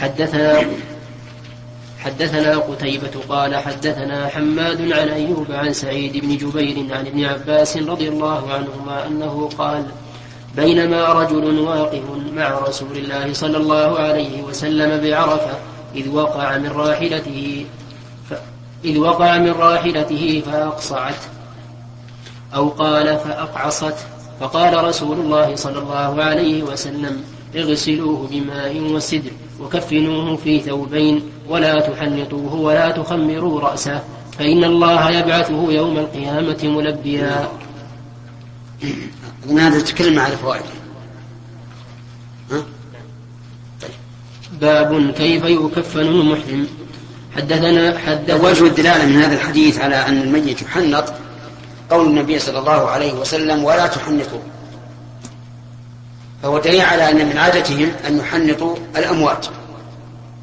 حدثنا 0.00 0.60
حدثنا 1.98 2.56
قتيبة 2.56 3.10
قال 3.28 3.56
حدثنا 3.56 4.28
حماد 4.28 4.92
عن 4.92 5.08
أيوب 5.08 5.46
عن 5.50 5.72
سعيد 5.72 6.24
بن 6.24 6.36
جبير 6.36 6.94
عن 6.94 7.06
ابن 7.06 7.24
عباس 7.24 7.76
رضي 7.76 8.08
الله 8.08 8.52
عنهما 8.52 9.06
أنه 9.06 9.50
قال 9.58 9.86
بينما 10.56 11.04
رجل 11.12 11.58
واقف 11.58 12.02
مع 12.32 12.58
رسول 12.58 12.96
الله 12.96 13.32
صلى 13.32 13.56
الله 13.56 13.98
عليه 13.98 14.42
وسلم 14.42 15.02
بعرفة 15.02 15.58
إذ 15.94 16.08
وقع 16.08 16.58
من 16.58 16.68
راحلته 16.70 17.66
ف... 18.30 18.34
إذ 18.84 18.98
وقع 18.98 19.38
من 19.38 19.50
راحلته 19.50 20.42
فأقصعت 20.46 21.22
أو 22.54 22.68
قال 22.68 23.18
فأقعصت. 23.18 23.94
فقال 24.40 24.84
رسول 24.84 25.18
الله 25.18 25.56
صلى 25.56 25.78
الله 25.78 26.22
عليه 26.22 26.62
وسلم 26.62 27.22
اغسلوه 27.56 28.28
بماء 28.30 28.80
وسدر 28.80 29.30
وكفنوه 29.60 30.36
في 30.36 30.60
ثوبين 30.60 31.22
ولا 31.48 31.80
تحنطوه 31.80 32.54
ولا 32.54 32.90
تخمروا 32.90 33.60
رأسه 33.60 34.02
فإن 34.38 34.64
الله 34.64 35.10
يبعثه 35.10 35.72
يوم 35.72 35.98
القيامة 35.98 36.58
ملبيا. 36.62 37.48
هذا 39.48 39.80
تتكلم 39.80 40.18
على 40.18 40.32
الفوائد. 40.32 40.62
باب 44.60 45.10
كيف 45.10 45.44
يكفن 45.44 46.00
المحرم. 46.00 46.66
حدثنا 47.36 47.98
حدثنا 47.98 48.34
وجه 48.34 48.66
الدلالة 48.66 49.06
من 49.06 49.22
هذا 49.22 49.34
الحديث 49.34 49.78
على 49.78 49.96
أن 49.96 50.22
الميت 50.22 50.62
يحنط. 50.62 51.14
قول 51.90 52.06
النبي 52.06 52.38
صلى 52.38 52.58
الله 52.58 52.88
عليه 52.88 53.12
وسلم 53.12 53.64
ولا 53.64 53.86
تحنطوا. 53.86 54.40
فهو 56.42 56.58
دليل 56.58 56.80
على 56.80 57.10
أن 57.10 57.28
من 57.28 57.38
عادتهم 57.38 57.92
أن 58.06 58.18
يحنطوا 58.18 58.76
الأموات. 58.96 59.46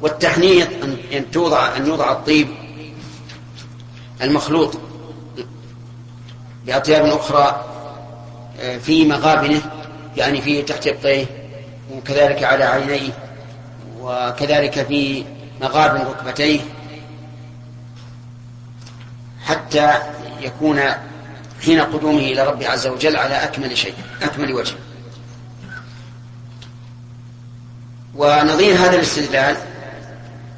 والتحنيط 0.00 0.68
أن 1.12 1.30
توضع 1.30 1.76
أن 1.76 1.86
يوضع 1.86 2.12
الطيب 2.12 2.48
المخلوط 4.22 4.78
بأطياب 6.66 7.04
أخرى 7.04 7.40
آه، 7.40 7.77
في 8.58 9.04
مغابنه 9.04 9.60
يعني 10.16 10.42
في 10.42 10.62
تحت 10.62 10.86
إبطيه 10.86 11.26
وكذلك 11.92 12.44
على 12.44 12.64
عينيه 12.64 13.12
وكذلك 14.00 14.86
في 14.86 15.24
مغابن 15.60 16.00
ركبتيه 16.00 16.60
حتى 19.44 19.94
يكون 20.40 20.80
حين 21.64 21.80
قدومه 21.80 22.18
إلى 22.18 22.46
ربه 22.46 22.68
عز 22.68 22.86
وجل 22.86 23.16
على 23.16 23.34
أكمل 23.34 23.78
شيء 23.78 23.94
أكمل 24.22 24.52
وجه. 24.52 24.74
ونظير 28.14 28.74
هذا 28.74 28.96
الاستدلال 28.96 29.56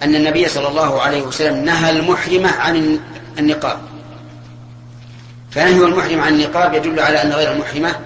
أن 0.02 0.14
النبي 0.14 0.48
صلى 0.48 0.68
الله 0.68 1.02
عليه 1.02 1.22
وسلم 1.22 1.64
نهى 1.64 1.90
المحرمة 1.90 2.50
عن 2.50 3.00
النقاب. 3.38 3.89
فنهي 5.50 5.84
المحرم 5.84 6.20
عن 6.20 6.32
النقاب 6.34 6.74
يدل 6.74 7.00
على 7.00 7.22
أن 7.22 7.32
غير 7.32 7.52
المحرمة 7.52 8.00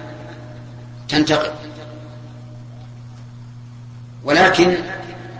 تنتقل. 1.09 1.51
ولكن 4.23 4.77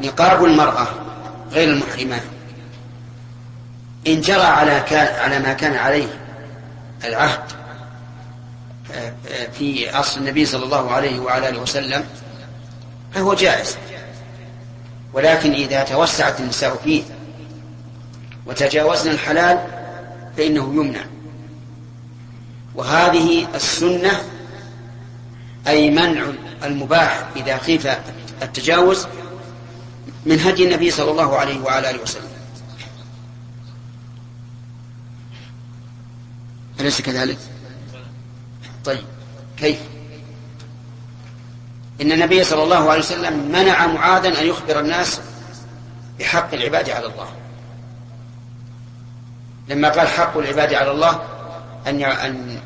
نقاب 0.01 0.45
المرأة 0.45 0.87
غير 1.51 1.69
المحرمة 1.69 2.19
إن 4.07 4.21
جرى 4.21 4.41
على 4.41 4.83
كان 4.89 5.19
على 5.19 5.39
ما 5.39 5.53
كان 5.53 5.75
عليه 5.75 6.07
العهد 7.03 7.39
في 9.53 9.89
عصر 9.89 10.19
النبي 10.19 10.45
صلى 10.45 10.63
الله 10.63 10.91
عليه 10.91 11.19
وعلى 11.19 11.49
آله 11.49 11.59
وسلم 11.59 12.03
فهو 13.13 13.33
جائز. 13.33 13.77
ولكن 15.13 15.51
إذا 15.51 15.83
توسعت 15.83 16.39
النساء 16.39 16.75
فيه 16.75 17.03
وتجاوزنا 18.45 19.11
الحلال 19.11 19.59
فإنه 20.37 20.73
يمنع. 20.75 21.01
وهذه 22.75 23.55
السنة 23.55 24.23
أي 25.67 25.89
منع 25.89 26.25
المباح 26.63 27.29
إذا 27.35 27.57
خيف 27.57 27.87
التجاوز 28.41 29.07
من 30.25 30.39
هدي 30.39 30.65
النبي 30.65 30.91
صلى 30.91 31.11
الله 31.11 31.37
عليه 31.37 31.59
وعلى 31.59 31.89
آله 31.89 32.01
وسلم 32.01 32.35
أليس 36.79 37.01
كذلك؟ 37.01 37.37
طيب 38.85 39.03
كيف؟ 39.57 39.79
إن 42.01 42.11
النبي 42.11 42.43
صلى 42.43 42.63
الله 42.63 42.89
عليه 42.89 42.99
وسلم 42.99 43.51
منع 43.51 43.87
معاذا 43.87 44.41
أن 44.41 44.47
يخبر 44.47 44.79
الناس 44.79 45.21
بحق 46.19 46.53
العباد 46.53 46.89
على 46.89 47.05
الله 47.05 47.29
لما 49.69 49.89
قال 49.89 50.07
حق 50.07 50.37
العباد 50.37 50.73
على 50.73 50.91
الله 50.91 51.34
أن 51.87 52.03
أن 52.03 52.59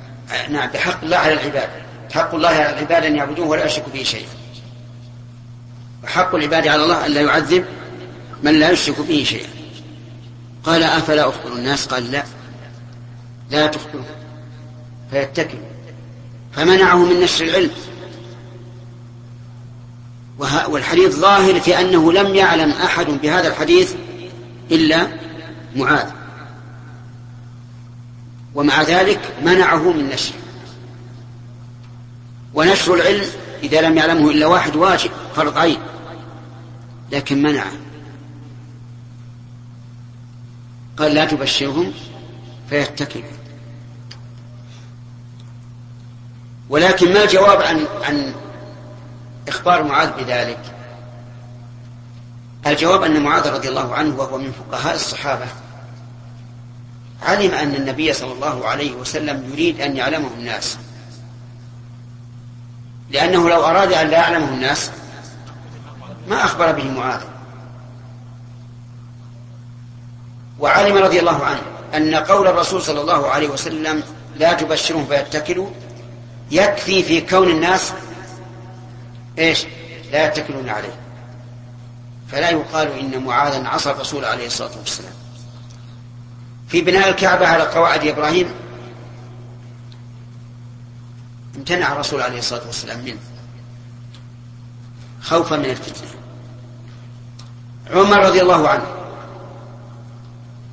نعم 0.49 0.69
بحق 0.69 1.03
الله 1.03 1.17
على 1.17 1.33
العباد. 1.33 1.69
حق 2.13 2.35
الله 2.35 2.49
على 2.49 2.69
العباد 2.69 3.05
أن 3.05 3.15
يعبدوه 3.15 3.47
ولا 3.47 3.65
يشركوا 3.65 3.93
به 3.93 4.03
شيئا. 4.03 4.29
وحق 6.03 6.35
العباد 6.35 6.67
على 6.67 6.83
الله 6.83 7.05
أن 7.05 7.11
لا 7.11 7.21
يعذب 7.21 7.65
من 8.43 8.59
لا 8.59 8.71
يشرك 8.71 9.01
به 9.01 9.23
شيئا. 9.23 9.49
قال 10.63 10.83
أفلا 10.83 11.29
أخبر 11.29 11.53
الناس؟ 11.53 11.85
قال 11.85 12.11
لا. 12.11 12.23
لا 13.51 13.67
تخبروا 13.67 14.03
فيتكل 15.11 15.57
فمنعه 16.51 17.05
من 17.05 17.19
نشر 17.19 17.45
العلم. 17.45 17.71
والحديث 20.67 21.15
ظاهر 21.15 21.59
في 21.59 21.79
أنه 21.79 22.13
لم 22.13 22.35
يعلم 22.35 22.71
أحد 22.71 23.05
بهذا 23.05 23.47
الحديث 23.47 23.93
إلا 24.71 25.07
معاذ. 25.75 26.18
ومع 28.55 28.81
ذلك 28.81 29.19
منعه 29.41 29.91
من 29.91 30.09
نشره 30.09 30.39
ونشر 32.53 32.93
العلم 32.93 33.25
إذا 33.63 33.81
لم 33.81 33.97
يعلمه 33.97 34.29
إلا 34.29 34.47
واحد 34.47 34.75
واجب 34.75 35.11
فرض 35.35 35.57
عين. 35.57 35.77
لكن 37.11 37.41
منعه 37.41 37.71
قال 40.97 41.13
لا 41.13 41.25
تبشرهم 41.25 41.93
فيتكلوا 42.69 43.39
ولكن 46.69 47.13
ما 47.13 47.23
الجواب 47.23 47.61
عن 47.61 47.87
عن 48.03 48.33
إخبار 49.47 49.83
معاذ 49.83 50.11
بذلك؟ 50.23 50.59
الجواب 52.67 53.03
أن 53.03 53.23
معاذ 53.23 53.49
رضي 53.53 53.69
الله 53.69 53.95
عنه 53.95 54.15
وهو 54.15 54.37
من 54.37 54.51
فقهاء 54.51 54.95
الصحابة 54.95 55.45
علم 57.23 57.53
أن 57.53 57.75
النبي 57.75 58.13
صلى 58.13 58.33
الله 58.33 58.67
عليه 58.67 58.91
وسلم 58.91 59.49
يريد 59.51 59.81
أن 59.81 59.97
يعلمه 59.97 60.29
الناس. 60.37 60.77
لأنه 63.09 63.49
لو 63.49 63.65
أراد 63.65 63.93
أن 63.93 64.07
لا 64.07 64.17
يعلمه 64.17 64.49
الناس 64.49 64.91
ما 66.27 66.43
أخبر 66.43 66.71
به 66.71 66.91
معاذ. 66.91 67.21
وعلم 70.59 70.97
رضي 70.97 71.19
الله 71.19 71.45
عنه 71.45 71.61
أن 71.95 72.15
قول 72.15 72.47
الرسول 72.47 72.81
صلى 72.81 73.01
الله 73.01 73.27
عليه 73.27 73.49
وسلم 73.49 74.03
لا 74.35 74.53
تبشرهم 74.53 75.05
فيتكلوا 75.05 75.69
يكفي 76.51 77.03
في 77.03 77.21
كون 77.21 77.49
الناس 77.49 77.93
إيش؟ 79.39 79.65
لا 80.11 80.27
يتكلون 80.27 80.69
عليه. 80.69 80.99
فلا 82.31 82.49
يقال 82.49 82.99
إن 82.99 83.23
معاذا 83.23 83.67
عصى 83.67 83.91
الرسول 83.91 84.25
عليه 84.25 84.47
الصلاة 84.47 84.77
والسلام. 84.77 85.13
في 86.69 86.81
بناء 86.81 87.09
الكعبة 87.09 87.47
على 87.47 87.63
قواعد 87.63 88.07
إبراهيم. 88.07 88.51
امتنع 91.55 91.91
الرسول 91.91 92.21
عليه 92.21 92.39
الصلاة 92.39 92.65
والسلام 92.65 92.99
منه. 93.05 93.19
خوفا 95.21 95.55
من 95.55 95.65
الفتنة. 95.65 96.07
عمر 97.91 98.25
رضي 98.25 98.41
الله 98.41 98.69
عنه 98.69 98.85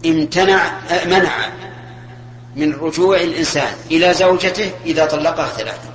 امتنع 0.07 0.73
منع 1.07 1.53
من 2.57 2.73
رجوع 2.73 3.21
الإنسان 3.21 3.75
إلى 3.91 4.15
زوجته 4.15 4.73
إذا 4.85 5.07
طلقها 5.07 5.49
ثلاثا. 5.49 5.91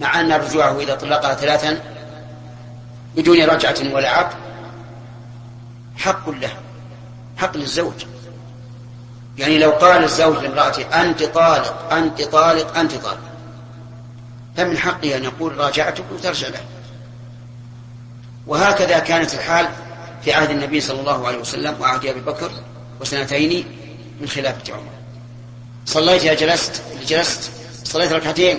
مع 0.00 0.20
أن 0.20 0.32
رجوعه 0.32 0.80
إذا 0.80 0.94
طلقها 0.94 1.34
ثلاثا 1.34 1.80
بدون 3.16 3.40
رجعة 3.40 3.94
ولا 3.94 4.10
عقد 4.10 4.36
حق 5.96 6.30
له 6.30 6.52
حق 7.36 7.56
للزوج. 7.56 8.17
يعني 9.38 9.58
لو 9.58 9.70
قال 9.70 10.04
الزوج 10.04 10.36
لامرأته 10.36 11.02
أنت 11.02 11.22
طالق 11.22 11.92
أنت 11.92 12.22
طالق 12.22 12.78
أنت 12.78 12.94
طالق. 12.94 13.20
فمن 14.56 14.78
حقه 14.78 15.16
أن 15.16 15.24
يقول 15.24 15.58
راجعتك 15.58 16.04
وترجع 16.12 16.48
له. 16.48 16.60
وهكذا 18.46 18.98
كانت 18.98 19.34
الحال 19.34 19.68
في 20.22 20.32
عهد 20.32 20.50
النبي 20.50 20.80
صلى 20.80 21.00
الله 21.00 21.26
عليه 21.26 21.38
وسلم 21.38 21.80
وعهد 21.80 22.06
أبي 22.06 22.20
بكر 22.20 22.50
وسنتين 23.00 23.64
من 24.20 24.28
خلافة 24.28 24.74
عمر. 24.74 24.90
صليت 25.86 26.24
يا 26.24 26.34
جلست 26.34 26.82
جلست. 27.06 27.50
صليت 27.84 28.12
ركعتين. 28.12 28.58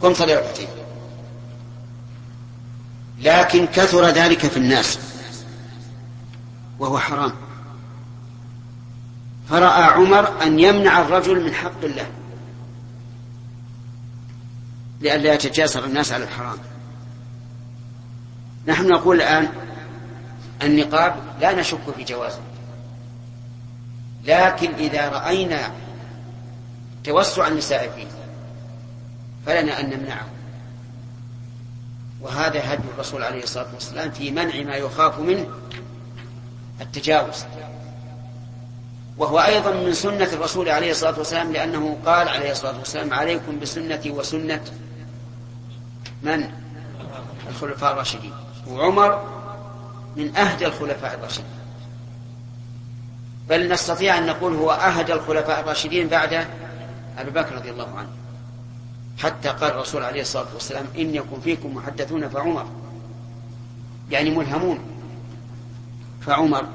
قم 0.00 0.14
صلي 0.14 0.34
ركعتين 0.34 0.68
لكن 3.20 3.66
كثر 3.66 4.08
ذلك 4.08 4.46
في 4.46 4.56
الناس. 4.56 4.98
وهو 6.78 6.98
حرام. 6.98 7.32
فرأى 9.48 9.82
عمر 9.82 10.42
أن 10.42 10.58
يمنع 10.58 11.00
الرجل 11.00 11.44
من 11.44 11.54
حق 11.54 11.84
الله. 11.84 12.06
لئلا 15.00 15.34
يتجاسر 15.34 15.84
الناس 15.84 16.12
على 16.12 16.24
الحرام. 16.24 16.58
نحن 18.66 18.88
نقول 18.88 19.16
الآن 19.16 19.48
النقاب 20.62 21.14
لا 21.40 21.60
نشك 21.60 21.90
في 21.96 22.04
جوازه. 22.04 22.40
لكن 24.24 24.74
إذا 24.74 25.08
رأينا 25.08 25.72
توسع 27.04 27.48
النساء 27.48 27.90
فيه 27.96 28.06
فلنا 29.46 29.80
أن 29.80 29.90
نمنعه. 29.90 30.26
وهذا 32.20 32.74
هدي 32.74 32.82
الرسول 32.94 33.22
عليه 33.22 33.42
الصلاة 33.42 33.74
والسلام 33.74 34.10
في 34.10 34.30
منع 34.30 34.62
ما 34.62 34.76
يخاف 34.76 35.18
منه 35.18 35.46
التجاوز. 36.80 37.44
وهو 39.18 39.38
أيضا 39.38 39.70
من 39.70 39.94
سنة 39.94 40.28
الرسول 40.32 40.68
عليه 40.68 40.90
الصلاة 40.90 41.18
والسلام 41.18 41.52
لأنه 41.52 41.96
قال 42.06 42.28
عليه 42.28 42.52
الصلاة 42.52 42.78
والسلام 42.78 43.14
عليكم 43.14 43.58
بسنتي 43.60 44.10
وسنة 44.10 44.64
من؟ 46.22 46.50
الخلفاء 47.48 47.92
الراشدين. 47.92 48.32
وعمر 48.68 49.24
من 50.16 50.36
أهدى 50.36 50.66
الخلفاء 50.66 51.14
الراشدين. 51.14 51.46
بل 53.48 53.72
نستطيع 53.72 54.18
أن 54.18 54.26
نقول 54.26 54.54
هو 54.54 54.70
أهدى 54.70 55.12
الخلفاء 55.12 55.60
الراشدين 55.60 56.08
بعد 56.08 56.46
أبي 57.18 57.30
بكر 57.30 57.54
رضي 57.54 57.70
الله 57.70 57.88
عنه. 57.98 58.10
حتى 59.18 59.48
قال 59.48 59.70
الرسول 59.70 60.04
عليه 60.04 60.20
الصلاة 60.20 60.46
والسلام 60.54 60.86
إن 60.98 61.14
يكن 61.14 61.40
فيكم 61.44 61.74
محدثون 61.74 62.28
فعمر. 62.28 62.66
يعني 64.10 64.30
ملهمون. 64.30 64.78
فعمر 66.20 66.66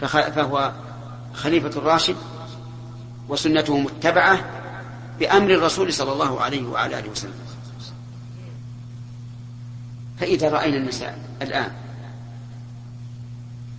فهو 0.00 0.72
خليفة 1.34 1.78
الراشد 1.78 2.16
وسنته 3.28 3.78
متبعة 3.78 4.38
بأمر 5.18 5.50
الرسول 5.50 5.92
صلى 5.92 6.12
الله 6.12 6.40
عليه 6.40 6.66
وعلى 6.66 6.98
آله 6.98 7.10
وسلم. 7.10 7.34
فإذا 10.20 10.48
رأينا 10.48 10.76
النساء 10.76 11.18
الآن 11.42 11.72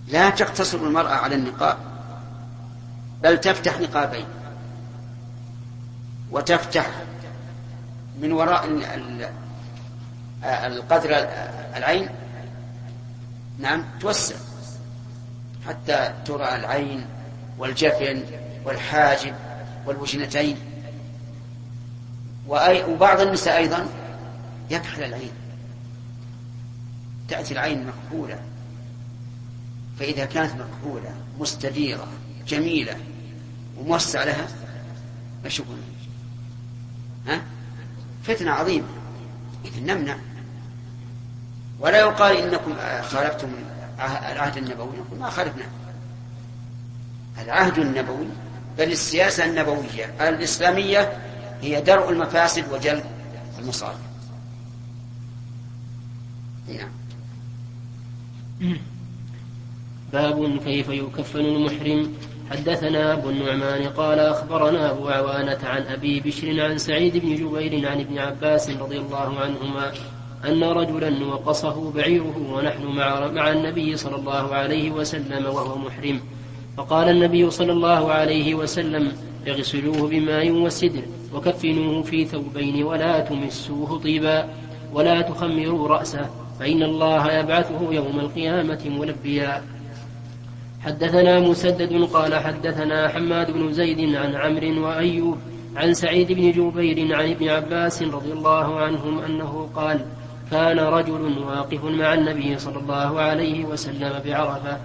لا 0.08 0.30
تقتصر 0.30 0.78
المرأة 0.78 1.14
على 1.14 1.34
النقاب 1.34 1.78
بل 3.22 3.40
تفتح 3.40 3.80
نقابين. 3.80 4.26
وتفتح 6.30 6.90
من 8.20 8.32
وراء 8.32 8.66
القدر 10.44 11.10
العين 11.76 12.08
نعم 13.58 13.84
توسع. 14.00 14.34
حتى 15.66 16.14
ترى 16.26 16.56
العين 16.56 17.06
والجفن 17.58 18.22
والحاجب 18.64 19.34
والوجنتين. 19.86 20.56
وبعض 22.88 23.20
النساء 23.20 23.56
أيضا 23.56 23.86
يكحل 24.70 25.02
العين. 25.02 25.30
تأتي 27.28 27.54
العين 27.54 27.86
مكحولة 27.86 28.40
فإذا 29.98 30.24
كانت 30.24 30.52
مكحولة 30.52 31.14
مستديرة 31.38 32.06
جميلة 32.46 32.96
وموسع 33.78 34.24
لها 34.24 34.46
إيش؟ 35.44 35.62
ها؟ 37.26 37.42
فتنة 38.24 38.50
عظيمة. 38.50 38.88
إذا 39.64 39.94
نمنع. 39.94 40.16
ولا 41.80 41.98
يقال 41.98 42.36
إنكم 42.36 42.74
خالفتم 43.02 43.48
العهد 44.00 44.56
النبوي 44.56 44.96
نقول 44.96 45.18
ما 45.18 45.30
خالفنا. 45.30 45.64
العهد 47.42 47.78
النبوي 47.78 48.26
بل 48.78 48.92
السياسة 48.92 49.44
النبوية 49.44 50.28
الإسلامية 50.28 51.22
هي 51.62 51.80
درء 51.80 52.10
المفاسد 52.10 52.72
وجلب 52.72 53.04
المصالح. 53.58 53.98
نعم. 56.68 56.90
باب 60.12 60.58
كيف 60.64 60.88
يكفن 60.88 61.40
المحرم. 61.40 62.14
حدثنا 62.50 63.12
أبو 63.12 63.30
النعمان 63.30 63.88
قال 63.88 64.18
أخبرنا 64.18 64.90
أبو 64.90 65.08
عوانة 65.08 65.58
عن 65.64 65.82
أبي 65.82 66.20
بشر 66.20 66.60
عن 66.60 66.78
سعيد 66.78 67.16
بن 67.16 67.34
جبير 67.34 67.88
عن 67.88 68.00
ابن 68.00 68.18
عباس 68.18 68.70
رضي 68.70 68.98
الله 68.98 69.40
عنهما 69.40 69.92
أن 70.44 70.64
رجلا 70.64 71.26
وقصه 71.26 71.92
بعيره 71.92 72.52
ونحن 72.52 72.86
مع, 72.86 73.26
مع 73.26 73.52
النبي 73.52 73.96
صلى 73.96 74.16
الله 74.16 74.54
عليه 74.54 74.90
وسلم 74.90 75.46
وهو 75.46 75.78
محرم. 75.78 76.20
فقال 76.76 77.08
النبي 77.08 77.50
صلى 77.50 77.72
الله 77.72 78.12
عليه 78.12 78.54
وسلم 78.54 79.12
اغسلوه 79.48 80.08
بماء 80.08 80.50
وسدر 80.50 81.02
وكفنوه 81.34 82.02
في 82.02 82.24
ثوبين 82.24 82.84
ولا 82.84 83.20
تمسوه 83.20 83.98
طيبا 83.98 84.48
ولا 84.92 85.22
تخمروا 85.22 85.88
رأسه 85.88 86.30
فإن 86.60 86.82
الله 86.82 87.32
يبعثه 87.32 87.92
يوم 87.92 88.20
القيامة 88.20 88.82
ملبيا. 88.98 89.62
حدثنا 90.80 91.40
مسدد 91.40 92.02
قال 92.12 92.34
حدثنا 92.34 93.08
حماد 93.08 93.50
بن 93.50 93.72
زيد 93.72 94.14
عن 94.14 94.34
عمرو 94.34 94.86
وأيوب 94.86 95.38
عن 95.76 95.94
سعيد 95.94 96.32
بن 96.32 96.50
جبير 96.52 97.16
عن 97.16 97.30
ابن 97.30 97.48
عباس 97.48 98.02
رضي 98.02 98.32
الله 98.32 98.80
عنهم 98.80 99.18
أنه 99.18 99.68
قال 99.74 100.06
كان 100.50 100.78
رجل 100.78 101.38
واقف 101.38 101.84
مع 101.84 102.14
النبي 102.14 102.58
صلى 102.58 102.78
الله 102.78 103.20
عليه 103.20 103.64
وسلم 103.64 104.20
بعرفة. 104.24 104.78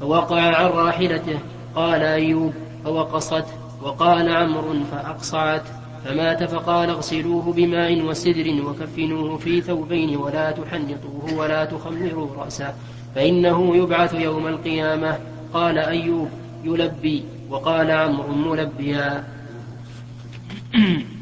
فوقع 0.00 0.56
عن 0.56 0.66
راحلته 0.66 1.38
قال 1.74 2.02
أيوب 2.02 2.54
فوقصت 2.84 3.44
وقال 3.82 4.36
عمرو 4.36 4.74
فأقصعت. 4.92 5.62
فمات 6.04 6.44
فقال 6.44 6.90
اغسلوه 6.90 7.52
بماء 7.52 8.02
وسدر 8.02 8.62
وكفنوه 8.66 9.36
في 9.36 9.60
ثوبين 9.60 10.16
ولا 10.16 10.50
تحنطوه 10.50 11.34
ولا 11.36 11.64
تخمروا 11.64 12.34
رأسه 12.36 12.74
فإنه 13.14 13.76
يبعث 13.76 14.14
يوم 14.14 14.46
القيامة. 14.46 15.18
قال 15.54 15.78
أيوب 15.78 16.28
يلبي. 16.64 17.24
وقال 17.50 17.90
عمرو 17.90 18.34
ملبيا. 18.34 19.24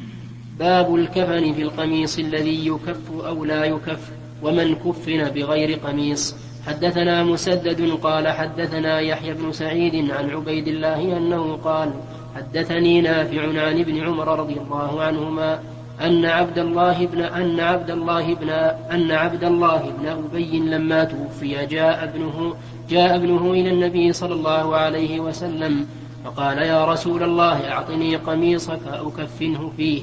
باب 0.58 0.94
الكفن 0.94 1.52
في 1.52 1.62
القميص 1.62 2.18
الذي 2.18 2.66
يكف 2.66 3.10
أو 3.26 3.44
لا 3.44 3.64
يكف 3.64 4.10
ومن 4.42 4.74
كفن 4.74 5.30
بغير 5.30 5.78
قميص. 5.78 6.34
حدثنا 6.66 7.22
مسدد 7.22 7.90
قال 8.02 8.28
حدثنا 8.28 9.00
يحيى 9.00 9.34
بن 9.34 9.52
سعيد 9.52 10.10
عن 10.10 10.30
عبيد 10.30 10.68
الله 10.68 11.16
أنه 11.16 11.58
قال 11.64 11.90
حدثني 12.36 13.00
نافع 13.00 13.42
عن 13.42 13.80
ابن 13.80 14.00
عمر 14.00 14.40
رضي 14.40 14.56
الله 14.60 15.02
عنهما 15.02 15.60
أن 16.00 16.24
عبد 16.24 16.58
الله 16.58 17.06
بن 17.06 17.20
أن 17.20 17.60
عبد 17.60 17.90
الله 17.90 18.34
بن 18.34 18.50
أن 18.90 19.10
عبد 19.10 19.44
الله 19.44 19.92
بن 19.98 20.06
أبي 20.06 20.58
لما 20.58 21.04
توفي 21.04 21.66
جاء 21.66 22.04
ابنه 22.04 22.54
جاء 22.90 23.16
ابنه 23.16 23.50
إلى 23.50 23.70
النبي 23.70 24.12
صلى 24.12 24.34
الله 24.34 24.76
عليه 24.76 25.20
وسلم 25.20 25.86
فقال 26.24 26.58
يا 26.58 26.84
رسول 26.84 27.22
الله 27.22 27.70
أعطني 27.70 28.16
قميصك 28.16 28.80
أكفنه 28.86 29.72
فيه. 29.76 30.02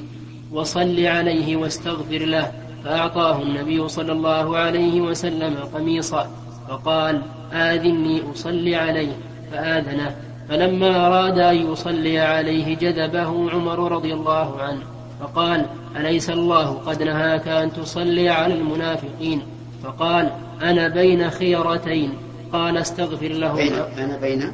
وصل 0.52 1.06
عليه 1.06 1.56
واستغفر 1.56 2.18
له 2.18 2.52
فأعطاه 2.84 3.42
النبي 3.42 3.88
صلى 3.88 4.12
الله 4.12 4.56
عليه 4.56 5.00
وسلم 5.00 5.56
قميصا 5.74 6.30
فقال 6.68 7.22
آذني 7.52 8.22
أصلي 8.32 8.76
عليه 8.76 9.12
فآذنه. 9.52 10.16
فلما 10.48 11.06
أراد 11.06 11.38
أن 11.38 11.72
يصلي 11.72 12.18
عليه 12.18 12.76
جذبه 12.76 13.50
عمر 13.50 13.92
رضي 13.92 14.12
الله 14.12 14.62
عنه 14.62 14.82
فقال 15.20 15.66
أليس 15.96 16.30
الله 16.30 16.72
قد 16.72 17.02
نهاك 17.02 17.48
أن 17.48 17.72
تصلي 17.72 18.28
على 18.28 18.54
المنافقين؟ 18.54 19.42
فقال 19.82 20.30
أنا 20.62 20.88
بين 20.88 21.30
خيرتين. 21.30 22.10
قال 22.52 22.76
استغفر 22.76 23.28
لهم 23.28 23.56
بين 23.56 23.74
أنا 23.74 24.16
بين 24.16 24.52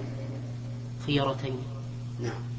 خيرتين. 1.07 1.57
نعم. 2.23 2.52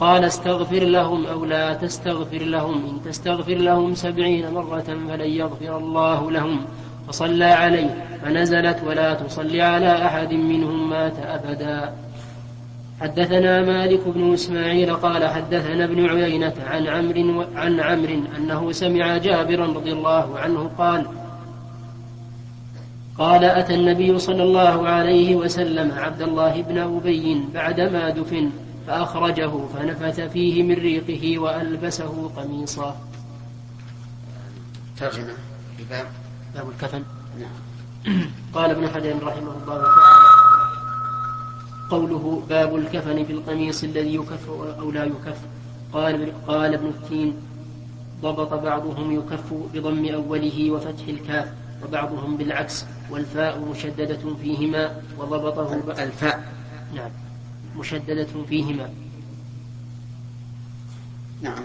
قال 0.00 0.24
استغفر 0.24 0.78
لهم 0.78 1.26
أو 1.26 1.44
لا 1.44 1.74
تستغفر 1.74 2.42
لهم 2.42 2.74
إن 2.74 3.10
تستغفر 3.10 3.54
لهم 3.54 3.94
سبعين 3.94 4.50
مرة 4.50 4.88
فلن 5.08 5.30
يغفر 5.30 5.76
الله 5.78 6.30
لهم. 6.30 6.60
فصلى 7.08 7.44
عليه 7.44 8.04
فنزلت 8.22 8.78
ولا 8.86 9.14
تصلي 9.14 9.62
على 9.62 10.06
أحد 10.06 10.32
منهم 10.34 10.90
مات 10.90 11.18
أبدا. 11.18 11.94
حدثنا 13.00 13.62
مالك 13.62 14.00
بن 14.06 14.32
إسماعيل 14.32 14.94
قال 14.94 15.28
حدثنا 15.28 15.84
ابن 15.84 16.06
عيينة 16.06 16.54
عن 16.70 16.86
عمرو 16.86 17.44
عن 17.54 17.80
عمرو 17.80 18.20
أنه 18.36 18.72
سمع 18.72 19.16
جابرا 19.16 19.66
رضي 19.66 19.92
الله 19.92 20.38
عنه 20.38 20.70
قال 20.78 21.06
قال 23.18 23.44
أتى 23.44 23.74
النبي 23.74 24.18
صلى 24.18 24.42
الله 24.42 24.88
عليه 24.88 25.36
وسلم 25.36 25.92
عبد 25.92 26.22
الله 26.22 26.62
بن 26.62 26.78
أبي 26.78 27.44
بعدما 27.54 28.10
دفن. 28.10 28.50
فأخرجه 28.86 29.66
فنفث 29.74 30.20
فيه 30.20 30.62
من 30.62 30.74
ريقه 30.74 31.38
وألبسه 31.38 32.30
قميصا. 32.36 32.96
ترجمة 34.96 35.34
باب؟ 35.90 36.06
باب 36.54 36.70
الكفن. 36.70 37.02
نعم. 37.38 37.56
قال 38.54 38.70
ابن 38.70 38.88
حجر 38.88 39.22
رحمه 39.22 39.52
الله 39.62 39.82
تعالى 39.82 40.36
قوله 41.90 42.42
باب 42.48 42.76
الكفن 42.76 43.24
في 43.24 43.32
القميص 43.32 43.84
الذي 43.84 44.14
يكف 44.14 44.48
أو 44.78 44.90
لا 44.90 45.04
يكف. 45.04 45.38
قال 45.92 46.32
قال 46.46 46.74
ابن 46.74 46.86
التين 46.86 47.36
ضبط 48.22 48.54
بعضهم 48.54 49.12
يكف 49.12 49.52
بضم 49.74 50.06
أوله 50.14 50.70
وفتح 50.70 51.08
الكاف 51.08 51.52
وبعضهم 51.84 52.36
بالعكس 52.36 52.84
والفاء 53.10 53.58
مشددة 53.58 54.34
فيهما 54.42 55.02
وضبطه 55.18 55.74
الفاء. 55.74 56.52
نعم. 56.94 57.10
مشددة 57.78 58.28
فيهما. 58.48 58.90
نعم. 61.42 61.62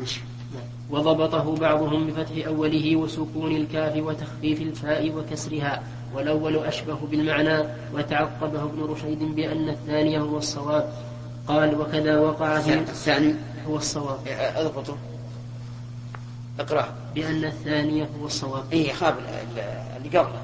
وضبطه 0.89 1.55
بعضهم 1.55 2.07
بفتح 2.07 2.47
أوله 2.47 2.95
وسكون 2.95 3.55
الكاف 3.55 3.97
وتخفيف 3.97 4.61
الفاء 4.61 5.11
وكسرها 5.15 5.83
والأول 6.13 6.57
أشبه 6.57 6.97
بالمعنى 7.11 7.63
وتعقبه 7.93 8.63
ابن 8.63 8.83
رشيد 8.83 9.35
بأن 9.35 9.69
الثاني 9.69 10.19
هو 10.19 10.37
الصواب. 10.37 10.93
قال 11.47 11.81
وكذا 11.81 12.19
وقع 12.19 12.59
في 12.59 12.73
الثاني 12.73 13.35
هو 13.67 13.77
الصواب. 13.77 14.19
أضبطه. 14.27 14.97
اقرأ 16.59 16.95
بأن 17.15 17.45
الثاني 17.45 18.01
هو 18.01 18.25
الصواب. 18.25 18.63
اي 18.73 18.93
خاب 18.93 19.15
اللي 19.97 20.17
قبله. 20.17 20.41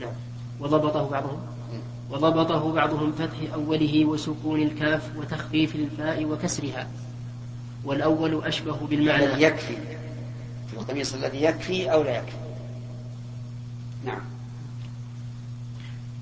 نعم. 0.00 0.14
وضبطه 0.60 1.08
بعضهم. 1.08 1.51
وضبطه 2.12 2.72
بعضهم 2.72 3.12
فتح 3.12 3.54
أوله 3.54 4.04
وسكون 4.04 4.62
الكاف 4.62 5.10
وتخفيف 5.18 5.74
الفاء 5.74 6.24
وكسرها 6.24 6.88
والأول 7.84 8.44
أشبه 8.44 8.76
بالمعنى. 8.90 9.42
يكفي. 9.42 9.76
في 10.70 10.74
القميص 10.74 11.14
الذي 11.14 11.42
يكفي 11.42 11.92
أو 11.92 12.02
لا 12.02 12.16
يكفي. 12.18 12.36
نعم. 14.04 14.20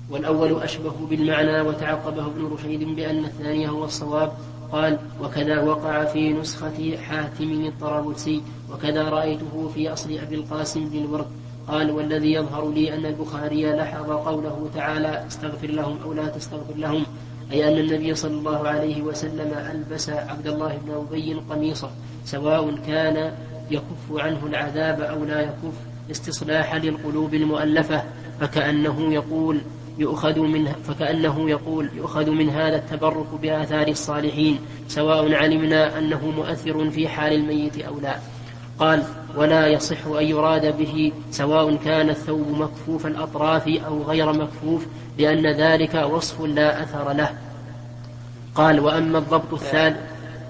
والأول 0.09 0.63
أشبه 0.63 0.93
بالمعنى 1.09 1.61
وتعقبه 1.61 2.25
ابن 2.25 2.45
رشيد 2.45 2.83
بأن 2.83 3.25
الثاني 3.25 3.69
هو 3.69 3.85
الصواب. 3.85 4.31
قال 4.71 4.99
وكذا 5.21 5.61
وقع 5.61 6.05
في 6.05 6.33
نسخة 6.33 6.97
حاتم 6.97 7.65
الطرابلسي 7.65 8.41
وكذا 8.73 9.09
رأيته 9.09 9.71
في 9.75 9.93
أصل 9.93 10.17
أبي 10.17 10.35
القاسم 10.35 10.89
بن 10.89 10.97
الورد 10.97 11.40
قال 11.67 11.91
والذي 11.91 12.33
يظهر 12.33 12.71
لي 12.71 12.93
أن 12.93 13.05
البخاري 13.05 13.71
لحظ 13.71 14.11
قوله 14.11 14.69
تعالى 14.75 15.27
استغفر 15.27 15.67
لهم 15.67 15.97
أو 16.03 16.13
لا 16.13 16.27
تستغفر 16.27 16.73
لهم 16.75 17.05
أي 17.51 17.67
أن 17.67 17.77
النبي 17.77 18.15
صلى 18.15 18.33
الله 18.33 18.67
عليه 18.67 19.01
وسلم 19.01 19.53
ألبس 19.71 20.09
عبد 20.09 20.47
الله 20.47 20.77
بن 20.85 20.93
أبي 20.93 21.33
قميصه 21.49 21.89
سواء 22.25 22.75
كان 22.87 23.33
يكف 23.71 24.11
عنه 24.11 24.45
العذاب 24.45 25.01
أو 25.01 25.25
لا 25.25 25.41
يكف 25.41 25.73
استصلاحا 26.11 26.79
للقلوب 26.79 27.33
المؤلفة 27.33 28.03
فكأنه 28.39 29.13
يقول 29.13 29.61
يؤخذ 29.97 30.39
من 30.39 30.65
فكأنه 30.65 31.49
يقول 31.49 31.89
يؤخذ 31.95 32.29
من 32.29 32.49
هذا 32.49 32.75
التبرك 32.75 33.27
بآثار 33.41 33.87
الصالحين 33.87 34.59
سواء 34.87 35.33
علمنا 35.33 35.97
أنه 35.97 36.31
مؤثر 36.31 36.89
في 36.89 37.07
حال 37.07 37.33
الميت 37.33 37.79
أو 37.79 37.99
لا. 37.99 38.15
قال 38.79 39.03
ولا 39.35 39.67
يصح 39.67 40.05
أن 40.05 40.23
يراد 40.25 40.77
به 40.77 41.11
سواء 41.31 41.75
كان 41.75 42.09
الثوب 42.09 42.47
مكفوف 42.47 43.05
الأطراف 43.05 43.67
أو 43.67 44.03
غير 44.03 44.33
مكفوف 44.33 44.85
لأن 45.17 45.47
ذلك 45.47 45.95
وصف 45.95 46.41
لا 46.41 46.83
أثر 46.83 47.11
له. 47.11 47.37
قال 48.55 48.79
وأما 48.79 49.17
الضبط 49.17 49.53
الثالث 49.53 49.97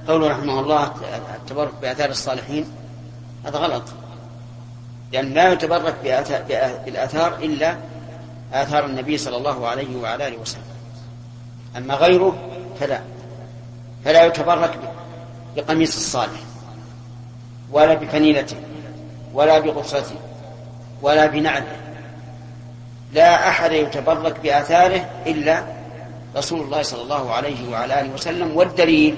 قوله 0.07 0.27
رحمه 0.27 0.59
الله 0.59 0.93
التبرك 1.35 1.71
بآثار 1.81 2.09
الصالحين 2.09 2.65
هذا 3.45 3.57
غلط. 3.57 3.83
لأن 5.13 5.33
لا 5.33 5.51
يتبرك 5.51 5.95
بالآثار 6.85 7.35
إلا 7.35 7.77
آثار 8.53 8.85
النبي 8.85 9.17
صلى 9.17 9.37
الله 9.37 9.67
عليه 9.67 9.97
وعلى 10.01 10.27
آله 10.27 10.37
وسلم. 10.37 10.63
أما 11.77 11.93
غيره 11.93 12.49
فلا. 12.79 13.01
فلا 14.05 14.25
يتبرك 14.25 14.79
بقميص 15.55 15.95
الصالح. 15.95 16.50
ولا 17.71 17.93
بفنيلته 17.93 18.55
ولا 19.33 19.59
بغصته 19.59 20.15
ولا 21.01 21.25
بنعله. 21.25 21.77
لا 23.13 23.49
أحد 23.49 23.71
يتبرك 23.71 24.39
بآثاره 24.39 25.09
إلا 25.27 25.63
رسول 26.37 26.61
الله 26.61 26.81
صلى 26.81 27.01
الله 27.01 27.33
عليه 27.33 27.71
وعلى 27.71 28.01
آله 28.01 28.13
وسلم. 28.13 28.57
والدليل 28.57 29.15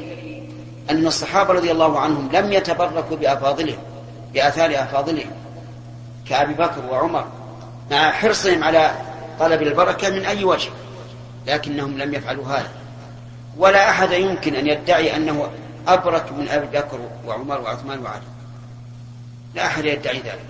أن 0.90 1.08
الصحابة 1.08 1.54
رضي 1.54 1.72
الله 1.72 2.00
عنهم 2.00 2.30
لم 2.34 2.52
يتبركوا 2.52 3.18
بأفاضلهم 3.18 3.78
بآثار 4.34 4.72
أفاضلهم 4.72 5.32
كأبي 6.30 6.54
بكر 6.54 6.86
وعمر 6.92 7.26
مع 7.92 8.12
حرصهم 8.12 8.64
على 8.64 8.92
طلب 9.40 9.62
البركة 9.62 10.10
من 10.10 10.26
أي 10.26 10.44
وجه 10.44 10.70
لكنهم 11.48 11.98
لم 11.98 12.14
يفعلوا 12.14 12.46
هذا. 12.46 12.72
ولا 13.58 13.90
أحد 13.90 14.12
يمكن 14.12 14.56
أن 14.56 14.68
يدعي 14.68 15.16
أنه 15.16 15.50
أبرك 15.88 16.32
من 16.32 16.50
أبي 16.50 16.78
بكر 16.78 17.00
وعمر 17.28 17.62
وعثمان 17.62 18.04
وعلي. 18.04 18.33
لا 19.56 19.66
أحد 19.66 19.86
يدعي 19.86 20.18
ذلك. 20.18 20.46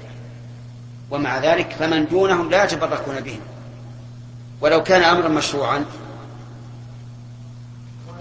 ومع 1.12 1.38
ذلك 1.38 1.72
فمن 1.80 2.06
دونهم 2.06 2.49
لا 2.49 2.64
يتبركون 2.64 3.20
بهم. 3.20 3.39
ولو 4.62 4.84
كان 4.84 5.04
أمرا 5.04 5.28
مشروعا 5.28 5.86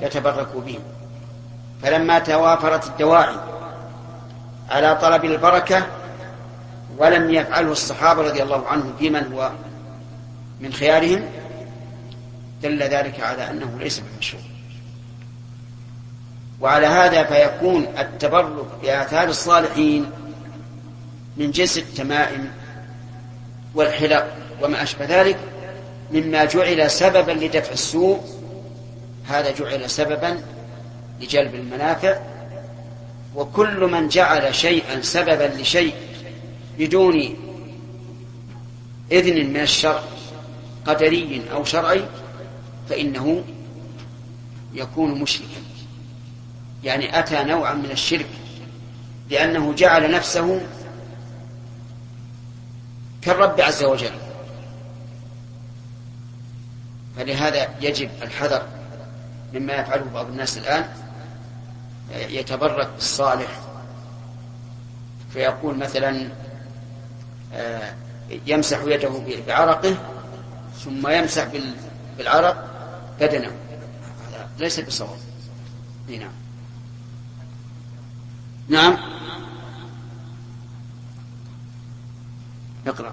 يتبركوا 0.01 0.61
بهم. 0.61 0.81
فلما 1.83 2.19
توافرت 2.19 2.87
الدواعي 2.87 3.37
على 4.71 4.97
طلب 4.97 5.25
البركة 5.25 5.87
ولم 6.99 7.31
يفعله 7.31 7.73
الصحابة 7.73 8.23
رضي 8.23 8.43
الله 8.43 8.69
عنهم 8.69 8.95
في 8.99 9.11
من 9.11 9.33
هو 9.33 9.51
من 10.61 10.73
خيارهم 10.73 11.25
دل 12.63 12.83
ذلك 12.83 13.21
على 13.21 13.51
أنه 13.51 13.79
ليس 13.79 14.01
بمشروع. 14.01 14.43
وعلى 16.61 16.87
هذا 16.87 17.25
فيكون 17.25 17.87
التبرك 17.99 18.67
بآثار 18.83 19.29
الصالحين 19.29 20.11
من 21.37 21.51
جنس 21.51 21.79
التمائم 21.79 22.51
والحلق 23.75 24.37
وما 24.63 24.83
أشبه 24.83 25.05
ذلك 25.05 25.39
مما 26.13 26.45
جعل 26.45 26.91
سببا 26.91 27.33
لدفع 27.33 27.73
السوء. 27.73 28.21
هذا 29.29 29.51
جعل 29.51 29.91
سببا 29.91 30.41
لجلب 31.21 31.55
المنافع. 31.55 32.21
وكل 33.37 33.81
من 33.81 34.09
جعل 34.09 34.55
شيئا 34.55 35.01
سببا 35.01 35.63
لشيء 35.63 35.95
بدون 36.79 37.37
إذن 39.13 39.47
من 39.47 39.61
الشرع 39.61 40.03
قدري 40.87 41.43
أو 41.53 41.65
شرعي 41.65 42.05
فإنه 42.89 43.45
يكون 44.75 45.21
مشركا. 45.21 45.63
يعني 46.85 47.19
أتى 47.19 47.45
نوعا 47.45 47.75
من 47.75 47.91
الشرك 47.91 48.29
لأنه 49.31 49.73
جعل 49.73 50.11
نفسه 50.11 50.61
كالرب 53.23 53.61
عز 53.61 53.83
وجل. 53.83 54.13
فلهذا 57.17 57.69
يجب 57.81 58.11
الحذر 58.23 58.67
مما 59.55 59.73
يفعله 59.73 60.05
بعض 60.15 60.27
الناس 60.27 60.59
الآن. 60.59 60.89
يتبرك 62.11 62.89
بالصالح 62.89 63.61
فيقول 65.33 65.77
مثلا 65.79 66.29
آه، 67.55 67.95
يمسح 68.47 68.79
يده 68.87 69.23
بعرقه 69.47 69.97
ثم 70.85 71.09
يمسح 71.09 71.49
بالعرق 72.19 72.69
بدنه. 73.21 73.51
هذا 74.29 74.49
ليس 74.59 74.81
بصواب. 74.81 75.19
نعم. 76.09 76.31
نعم؟ 78.69 78.99
اقرأ. 82.87 83.13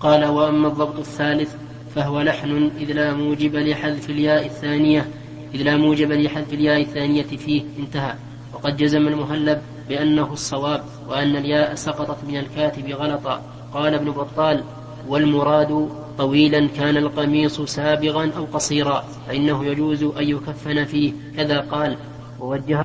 قال 0.00 0.24
وأما 0.24 0.68
الضبط 0.68 0.98
الثالث 0.98 1.54
فهو 1.94 2.20
لحن 2.20 2.70
إذ 2.80 2.92
لا 2.92 3.14
موجب 3.14 3.56
لحذف 3.56 4.10
الياء 4.10 4.46
الثانية 4.46 5.08
إذ 5.54 5.62
لا 5.62 5.76
موجب 5.76 6.12
لحذف 6.12 6.52
الياء 6.52 6.80
الثانية 6.80 7.22
فيه 7.22 7.62
انتهى. 7.78 8.14
وقد 8.54 8.76
جزم 8.76 9.08
المهلب 9.08 9.62
بأنه 9.88 10.32
الصواب 10.32 10.84
وأن 11.08 11.36
الياء 11.36 11.74
سقطت 11.74 12.24
من 12.24 12.36
الكاتب 12.36 12.90
غلطا. 12.90 13.42
قال 13.74 13.94
ابن 13.94 14.10
بطال 14.10 14.64
والمراد 15.08 15.90
طويلا 16.18 16.68
كان 16.76 16.96
القميص 16.96 17.60
سابغا 17.60 18.30
أو 18.36 18.44
قصيرا 18.44 19.04
فإنه 19.28 19.64
يجوز 19.64 20.02
أن 20.02 20.28
يكفن 20.28 20.84
فيه. 20.84 21.12
كذا 21.36 21.60
قال. 21.60 21.96
ووجه 22.40 22.84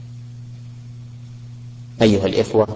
أيها 2.01 2.25
الإخوة 2.25 2.67